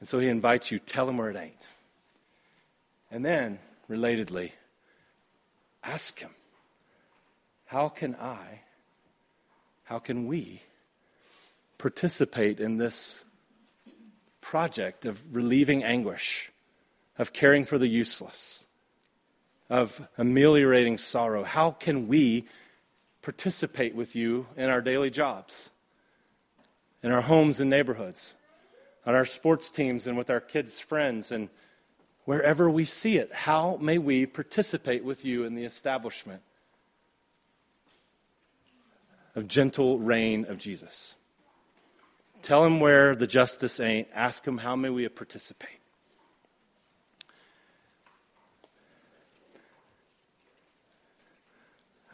And 0.00 0.08
so 0.08 0.18
he 0.18 0.28
invites 0.28 0.70
you, 0.70 0.78
tell 0.78 1.08
him 1.08 1.18
where 1.18 1.30
it 1.30 1.36
ain't. 1.36 1.68
And 3.10 3.24
then, 3.24 3.58
relatedly, 3.90 4.52
ask 5.84 6.18
him, 6.18 6.30
how 7.66 7.88
can 7.88 8.16
I, 8.16 8.62
how 9.84 9.98
can 9.98 10.26
we 10.26 10.62
participate 11.76 12.58
in 12.58 12.78
this 12.78 13.20
project 14.40 15.04
of 15.04 15.20
relieving 15.34 15.84
anguish, 15.84 16.50
of 17.18 17.32
caring 17.32 17.64
for 17.64 17.76
the 17.78 17.86
useless, 17.86 18.64
of 19.68 20.08
ameliorating 20.16 20.96
sorrow? 20.96 21.44
How 21.44 21.72
can 21.72 22.08
we 22.08 22.46
participate 23.22 23.94
with 23.94 24.16
you 24.16 24.46
in 24.56 24.70
our 24.70 24.80
daily 24.80 25.10
jobs, 25.10 25.70
in 27.02 27.12
our 27.12 27.22
homes 27.22 27.60
and 27.60 27.70
neighborhoods, 27.70 28.34
on 29.06 29.14
our 29.14 29.24
sports 29.24 29.70
teams, 29.70 30.06
and 30.06 30.16
with 30.16 30.30
our 30.30 30.40
kids' 30.40 30.78
friends, 30.78 31.30
and 31.32 31.48
wherever 32.24 32.68
we 32.68 32.84
see 32.84 33.16
it? 33.16 33.32
How 33.32 33.78
may 33.80 33.98
we 33.98 34.26
participate 34.26 35.04
with 35.04 35.24
you 35.24 35.44
in 35.44 35.54
the 35.54 35.64
establishment 35.64 36.42
of 39.34 39.48
gentle 39.48 39.98
reign 39.98 40.44
of 40.46 40.58
Jesus? 40.58 41.14
Tell 42.42 42.64
him 42.64 42.80
where 42.80 43.14
the 43.14 43.26
justice 43.26 43.80
ain't. 43.80 44.08
Ask 44.14 44.46
him 44.46 44.58
how 44.58 44.76
may 44.76 44.88
we 44.88 45.08
participate. 45.08 45.80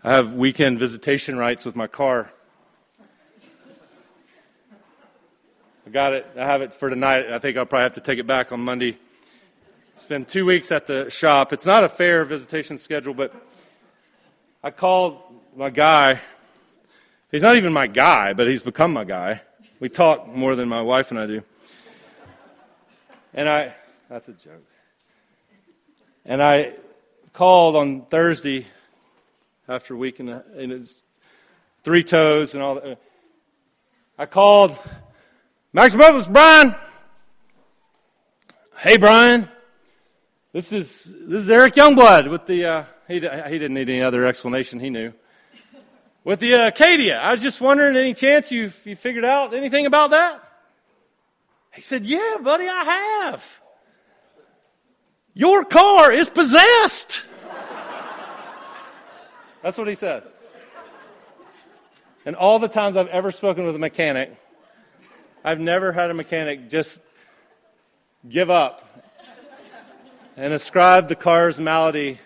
I 0.03 0.15
have 0.15 0.35
weekend 0.35 0.79
visitation 0.79 1.37
rights 1.37 1.65
with 1.65 1.75
my 1.75 1.89
car. 1.89 2.31
Got 5.97 6.13
it. 6.13 6.27
I 6.37 6.45
have 6.45 6.61
it 6.61 6.75
for 6.75 6.91
tonight. 6.91 7.33
I 7.33 7.39
think 7.39 7.57
I'll 7.57 7.65
probably 7.65 7.85
have 7.85 7.95
to 7.95 8.03
take 8.03 8.19
it 8.19 8.27
back 8.27 8.53
on 8.53 8.61
Monday. 8.61 8.99
Spend 9.95 10.29
two 10.29 10.45
weeks 10.45 10.71
at 10.71 10.87
the 10.87 11.09
shop. 11.09 11.55
It's 11.55 11.65
not 11.65 11.85
a 11.85 11.89
fair 11.89 12.27
visitation 12.27 12.77
schedule, 12.77 13.15
but 13.15 13.35
I 14.63 14.73
called 14.73 15.23
my 15.57 15.71
guy. 15.71 16.21
He's 17.31 17.41
not 17.41 17.57
even 17.57 17.73
my 17.73 17.87
guy, 17.87 18.35
but 18.35 18.47
he's 18.47 18.61
become 18.61 18.93
my 18.93 19.05
guy. 19.05 19.41
We 19.81 19.89
talk 19.89 20.29
more 20.29 20.55
than 20.55 20.69
my 20.69 20.83
wife 20.83 21.13
and 21.13 21.19
I 21.19 21.25
do. 21.25 21.43
And 23.33 23.49
I, 23.49 23.75
that's 24.11 24.29
a 24.29 24.35
joke. 24.35 24.67
And 26.27 26.43
I 26.43 26.75
called 27.33 27.75
on 27.75 28.03
Thursday 28.03 28.67
after 29.67 29.95
a 29.95 29.97
week 29.97 30.21
and, 30.21 30.29
and 30.29 30.73
it's 30.73 31.05
three 31.85 32.05
toes 32.05 32.53
and 32.53 32.63
all 32.63 32.75
that. 32.75 32.99
I 34.19 34.27
called 34.27 34.77
Max 35.77 35.95
Brothers, 35.95 36.27
Brian. 36.27 36.75
Hey, 38.79 38.97
Brian. 38.97 39.47
This 40.55 40.73
is 40.73 41.15
this 41.29 41.43
is 41.43 41.51
Eric 41.51 41.75
Youngblood 41.75 42.31
with 42.31 42.47
the. 42.47 42.65
Uh, 42.65 42.85
he 43.07 43.17
he 43.17 43.21
didn't 43.21 43.75
need 43.75 43.91
any 43.91 44.01
other 44.01 44.25
explanation. 44.25 44.81
He 44.81 44.89
knew 44.89 45.13
with 46.25 46.41
the 46.41 46.55
Acadia. 46.69 47.19
I 47.19 47.31
was 47.33 47.43
just 47.43 47.61
wondering, 47.61 47.95
any 47.95 48.15
chance 48.15 48.51
you 48.51 48.73
you 48.85 48.97
figured 48.97 49.27
out 49.27 49.53
anything 49.53 49.85
about 49.85 50.13
that? 50.13 50.43
He 51.75 51.83
said, 51.83 52.07
"Yeah, 52.07 52.37
buddy, 52.43 52.67
I 52.67 52.85
have. 53.25 53.61
Your 55.35 55.63
car 55.63 56.11
is 56.11 56.31
possessed." 56.31 57.27
That's 59.63 59.77
what 59.77 59.89
he 59.89 59.95
said. 59.95 60.23
And 62.25 62.35
all 62.35 62.59
the 62.59 62.69
times 62.69 62.97
I've 62.97 63.09
ever 63.09 63.31
spoken 63.31 63.67
with 63.67 63.77
a 63.77 63.79
mechanic, 63.79 64.35
I've 65.45 65.61
never 65.61 65.93
had 65.93 66.11
a 66.11 66.15
mechanic 66.15 66.69
just 66.69 67.01
give 68.29 68.51
up 68.51 68.83
and 70.37 70.53
ascribe 70.53 71.09
the 71.09 71.15
car's 71.15 71.59
malady 71.59 72.19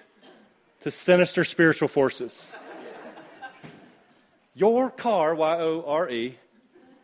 to 0.81 0.91
sinister 0.91 1.45
spiritual 1.45 1.89
forces. 1.89 2.51
Your 4.55 4.91
car, 4.91 5.35
Y 5.35 5.57
O 5.59 5.85
R 5.87 6.11
E, 6.11 6.39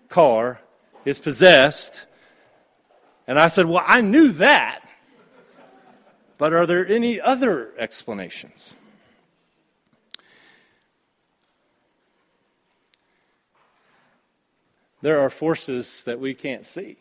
car, 0.09 0.61
is 1.05 1.19
possessed. 1.19 2.07
And 3.27 3.39
I 3.39 3.49
said, 3.49 3.67
Well, 3.67 3.85
I 3.87 4.01
knew 4.01 4.33
that. 4.33 4.81
But 6.39 6.53
are 6.53 6.67
there 6.67 6.87
any 6.87 7.21
other 7.21 7.73
explanations? 7.79 8.77
There 15.03 15.21
are 15.21 15.31
forces 15.31 16.05
that 16.05 16.19
we 16.19 16.35
can't 16.35 16.65
see. 16.65 16.97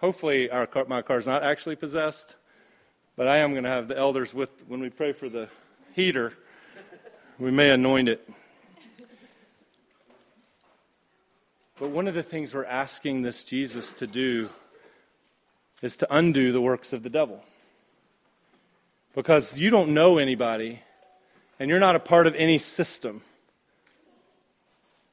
Hopefully, 0.00 0.50
our 0.50 0.66
car, 0.66 0.84
my 0.88 1.02
car 1.02 1.18
is 1.18 1.26
not 1.26 1.42
actually 1.42 1.76
possessed, 1.76 2.36
but 3.14 3.28
I 3.28 3.38
am 3.38 3.52
going 3.52 3.64
to 3.64 3.70
have 3.70 3.88
the 3.88 3.96
elders 3.96 4.34
with 4.34 4.50
when 4.66 4.80
we 4.80 4.90
pray 4.90 5.12
for 5.12 5.28
the 5.28 5.48
heater. 5.94 6.32
We 7.38 7.50
may 7.50 7.70
anoint 7.70 8.08
it. 8.08 8.28
But 11.78 11.90
one 11.90 12.08
of 12.08 12.14
the 12.14 12.22
things 12.22 12.54
we're 12.54 12.64
asking 12.64 13.22
this 13.22 13.44
Jesus 13.44 13.92
to 13.94 14.06
do 14.06 14.48
is 15.82 15.96
to 15.98 16.14
undo 16.14 16.52
the 16.52 16.60
works 16.60 16.92
of 16.92 17.02
the 17.02 17.10
devil. 17.10 17.44
Because 19.14 19.58
you 19.58 19.68
don't 19.68 19.92
know 19.92 20.18
anybody, 20.18 20.80
and 21.58 21.68
you're 21.68 21.80
not 21.80 21.96
a 21.96 22.00
part 22.00 22.26
of 22.26 22.34
any 22.36 22.56
system 22.58 23.22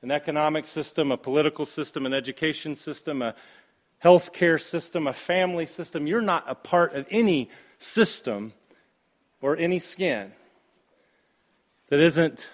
an 0.01 0.11
economic 0.11 0.67
system, 0.67 1.11
a 1.11 1.17
political 1.17 1.65
system, 1.65 2.05
an 2.05 2.13
education 2.13 2.75
system, 2.75 3.21
a 3.21 3.35
healthcare 4.03 4.61
system, 4.61 5.07
a 5.07 5.13
family 5.13 5.65
system. 5.65 6.07
You're 6.07 6.21
not 6.21 6.45
a 6.47 6.55
part 6.55 6.93
of 6.93 7.05
any 7.09 7.49
system 7.77 8.53
or 9.41 9.57
any 9.57 9.79
skin 9.79 10.31
that 11.89 11.99
isn't 11.99 12.49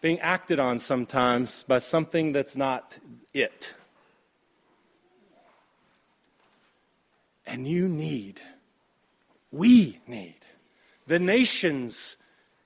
being 0.00 0.20
acted 0.20 0.58
on 0.58 0.78
sometimes 0.78 1.62
by 1.62 1.78
something 1.78 2.32
that's 2.32 2.56
not 2.56 2.98
it. 3.32 3.72
And 7.46 7.66
you 7.66 7.88
need, 7.88 8.42
we 9.50 10.00
need, 10.06 10.36
the 11.06 11.18
nations 11.18 12.16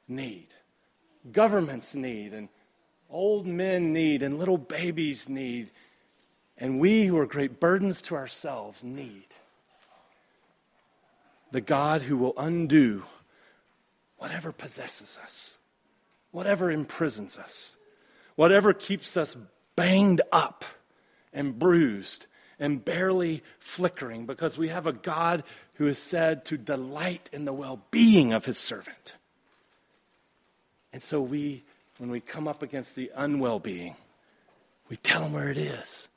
need, 0.09 0.49
governments 1.31 1.95
need, 1.95 2.35
and 2.35 2.49
old 3.13 3.47
men 3.47 3.93
need, 3.93 4.23
and 4.23 4.39
little 4.39 4.59
babies 4.59 5.29
need, 5.29 5.71
and 6.59 6.81
we 6.81 7.07
who 7.07 7.19
are 7.19 7.27
great 7.27 7.61
burdens 7.61 8.03
to 8.03 8.17
ourselves 8.17 8.83
need 8.83 9.27
the 11.53 11.61
God 11.61 12.03
who 12.03 12.17
will 12.17 12.35
undo 12.37 13.05
whatever 14.17 14.51
possesses 14.53 15.19
us, 15.23 15.59
whatever 16.31 16.71
imprisons 16.71 17.37
us, 17.37 17.77
whatever 18.35 18.73
keeps 18.73 19.17
us 19.17 19.37
banged 19.77 20.23
up 20.33 20.65
and 21.33 21.59
bruised 21.59 22.27
and 22.59 22.85
barely 22.85 23.43
flickering 23.59 24.25
because 24.25 24.57
we 24.57 24.69
have 24.69 24.87
a 24.87 24.93
God 24.93 25.45
who 25.75 25.87
is 25.87 25.99
said 25.99 26.45
to 26.47 26.57
delight 26.57 27.29
in 27.33 27.45
the 27.45 27.53
well 27.53 27.83
being 27.91 28.33
of 28.33 28.45
his 28.45 28.59
servant. 28.59 29.15
And 30.93 31.03
so 31.03 31.21
we, 31.21 31.65
when 31.99 32.11
we 32.11 32.21
come 32.21 32.49
up 32.49 32.63
against 32.63 32.95
the 32.95 33.11
unwell 33.15 33.59
being, 33.59 33.97
we 34.89 34.97
tell 34.97 35.23
them 35.23 35.33
where 35.33 35.51
it 35.51 35.57
is. 35.57 36.09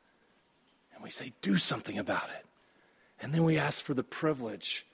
And 0.93 1.03
we 1.03 1.09
say, 1.09 1.33
do 1.41 1.57
something 1.57 1.97
about 1.97 2.29
it. 2.37 2.45
And 3.21 3.33
then 3.33 3.43
we 3.43 3.57
ask 3.57 3.83
for 3.83 3.93
the 3.93 4.03
privilege 4.03 4.85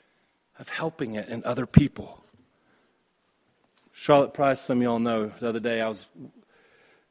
of 0.59 0.69
helping 0.69 1.15
it 1.15 1.27
in 1.27 1.43
other 1.43 1.65
people. 1.65 2.23
Charlotte 3.93 4.33
Price, 4.33 4.61
some 4.61 4.77
of 4.77 4.83
y'all 4.83 4.99
know, 4.99 5.27
the 5.39 5.49
other 5.49 5.59
day 5.59 5.81
I 5.81 5.87
was 5.87 6.07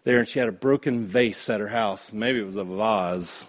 there 0.04 0.18
and 0.18 0.28
she 0.28 0.38
had 0.38 0.48
a 0.48 0.52
broken 0.52 1.06
vase 1.06 1.48
at 1.50 1.60
her 1.60 1.68
house. 1.68 2.12
Maybe 2.12 2.40
it 2.40 2.46
was 2.46 2.56
a 2.56 2.64
vase. 2.64 3.48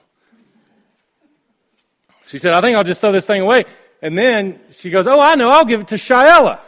She 2.28 2.38
said, 2.38 2.54
I 2.54 2.62
think 2.62 2.78
I'll 2.78 2.84
just 2.84 3.02
throw 3.02 3.12
this 3.12 3.26
thing 3.26 3.42
away. 3.42 3.66
And 4.02 4.18
then 4.18 4.60
she 4.72 4.90
goes, 4.90 5.06
Oh, 5.08 5.20
I 5.20 5.36
know, 5.36 5.50
I'll 5.50 5.66
give 5.66 5.82
it 5.82 5.88
to 5.90 5.96
Shaela. 5.96 6.60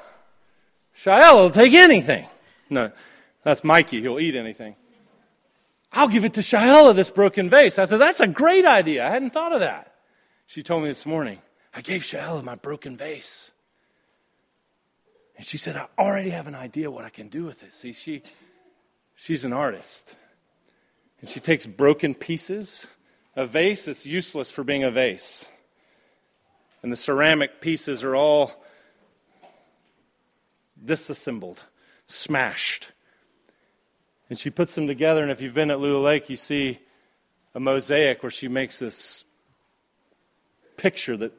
Shaela 0.96 1.36
will 1.36 1.50
take 1.50 1.74
anything. 1.74 2.28
No, 2.70 2.92
that's 3.44 3.64
Mikey. 3.64 4.02
He'll 4.02 4.20
eat 4.20 4.36
anything. 4.36 4.76
I'll 5.92 6.08
give 6.08 6.26
it 6.26 6.34
to 6.36 6.42
Shaela, 6.42 6.96
this 6.96 7.10
broken 7.10 7.50
vase. 7.50 7.78
I 7.78 7.86
said, 7.86 7.98
That's 7.98 8.20
a 8.20 8.28
great 8.28 8.66
idea. 8.66 9.06
I 9.06 9.12
hadn't 9.12 9.32
thought 9.32 9.54
of 9.54 9.60
that. 9.60 9.94
She 10.48 10.64
told 10.64 10.84
me 10.84 10.90
this 10.90 11.06
morning, 11.06 11.42
I 11.74 11.82
gave 11.82 12.02
Shaela 12.02 12.44
my 12.44 12.56
broken 12.56 12.98
vase. 12.98 13.52
And 15.38 15.46
she 15.46 15.58
said, 15.58 15.76
I 15.76 15.88
already 15.98 16.30
have 16.30 16.48
an 16.48 16.56
idea 16.56 16.92
what 16.92 17.06
I 17.06 17.10
can 17.10 17.28
do 17.28 17.44
with 17.44 17.64
it. 17.64 17.74
See, 17.74 17.94
she, 17.94 18.22
she's 19.16 19.46
an 19.46 19.54
artist. 19.54 20.16
And 21.22 21.30
she 21.30 21.40
takes 21.40 21.66
broken 21.66 22.14
pieces. 22.14 22.88
A 23.36 23.48
vase 23.48 23.86
that's 23.86 24.06
useless 24.06 24.52
for 24.52 24.64
being 24.64 24.84
a 24.84 24.92
vase 24.92 25.46
and 26.84 26.92
the 26.92 26.98
ceramic 26.98 27.62
pieces 27.62 28.04
are 28.04 28.16
all 28.16 28.64
disassembled, 30.84 31.64
smashed. 32.06 32.92
And 34.34 34.40
she 34.40 34.50
puts 34.50 34.74
them 34.74 34.88
together, 34.88 35.22
and 35.22 35.30
if 35.30 35.44
you've 35.44 35.54
been 35.54 35.70
at 35.70 35.80
Lula 35.80 36.02
Lake, 36.02 36.28
you 36.28 36.38
see 36.38 36.80
a 37.54 37.60
mosaic 37.60 38.24
where 38.24 38.32
she 38.32 38.48
makes 38.48 38.80
this 38.80 39.26
picture 40.76 41.16
that 41.18 41.34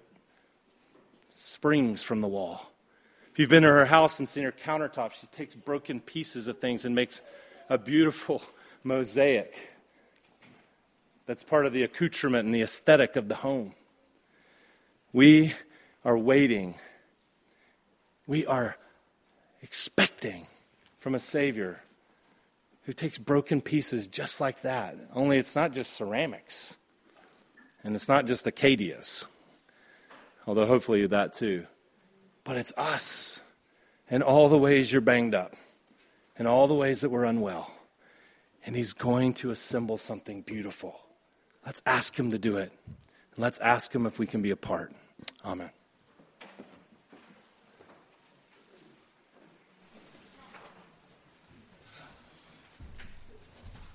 springs 1.28 2.04
from 2.04 2.20
the 2.20 2.28
wall. 2.28 2.70
If 3.32 3.40
you've 3.40 3.50
been 3.50 3.64
to 3.64 3.68
her 3.68 3.86
house 3.86 4.20
and 4.20 4.28
seen 4.28 4.44
her 4.44 4.52
countertop, 4.52 5.10
she 5.10 5.26
takes 5.26 5.56
broken 5.56 5.98
pieces 5.98 6.46
of 6.46 6.58
things 6.58 6.84
and 6.84 6.94
makes 6.94 7.20
a 7.68 7.78
beautiful 7.78 8.44
mosaic 8.84 9.70
that's 11.26 11.42
part 11.42 11.66
of 11.66 11.72
the 11.72 11.82
accoutrement 11.82 12.46
and 12.46 12.54
the 12.54 12.62
aesthetic 12.62 13.16
of 13.16 13.26
the 13.26 13.34
home. 13.34 13.74
We 15.12 15.52
are 16.04 16.16
waiting. 16.16 16.76
We 18.28 18.46
are 18.46 18.76
expecting 19.62 20.46
from 21.00 21.16
a 21.16 21.18
Savior 21.18 21.80
who 22.84 22.92
takes 22.92 23.18
broken 23.18 23.60
pieces 23.60 24.08
just 24.08 24.40
like 24.40 24.62
that. 24.62 24.96
Only 25.14 25.38
it's 25.38 25.56
not 25.56 25.72
just 25.72 25.94
ceramics, 25.94 26.76
and 27.82 27.94
it's 27.94 28.08
not 28.08 28.26
just 28.26 28.46
Acadias, 28.46 29.26
although 30.46 30.66
hopefully 30.66 31.06
that 31.06 31.32
too. 31.32 31.66
But 32.44 32.56
it's 32.56 32.72
us 32.76 33.40
and 34.10 34.22
all 34.22 34.48
the 34.48 34.58
ways 34.58 34.92
you're 34.92 35.00
banged 35.00 35.34
up, 35.34 35.54
and 36.36 36.46
all 36.46 36.66
the 36.66 36.74
ways 36.74 37.00
that 37.00 37.10
we're 37.10 37.24
unwell. 37.24 37.70
And 38.66 38.76
He's 38.76 38.92
going 38.92 39.34
to 39.34 39.50
assemble 39.50 39.98
something 39.98 40.42
beautiful. 40.42 41.00
Let's 41.64 41.82
ask 41.86 42.18
Him 42.18 42.30
to 42.30 42.38
do 42.38 42.56
it. 42.56 42.72
And 42.86 43.42
let's 43.42 43.58
ask 43.60 43.94
Him 43.94 44.06
if 44.06 44.18
we 44.18 44.26
can 44.26 44.42
be 44.42 44.50
a 44.50 44.56
part. 44.56 44.92
Amen. 45.44 45.70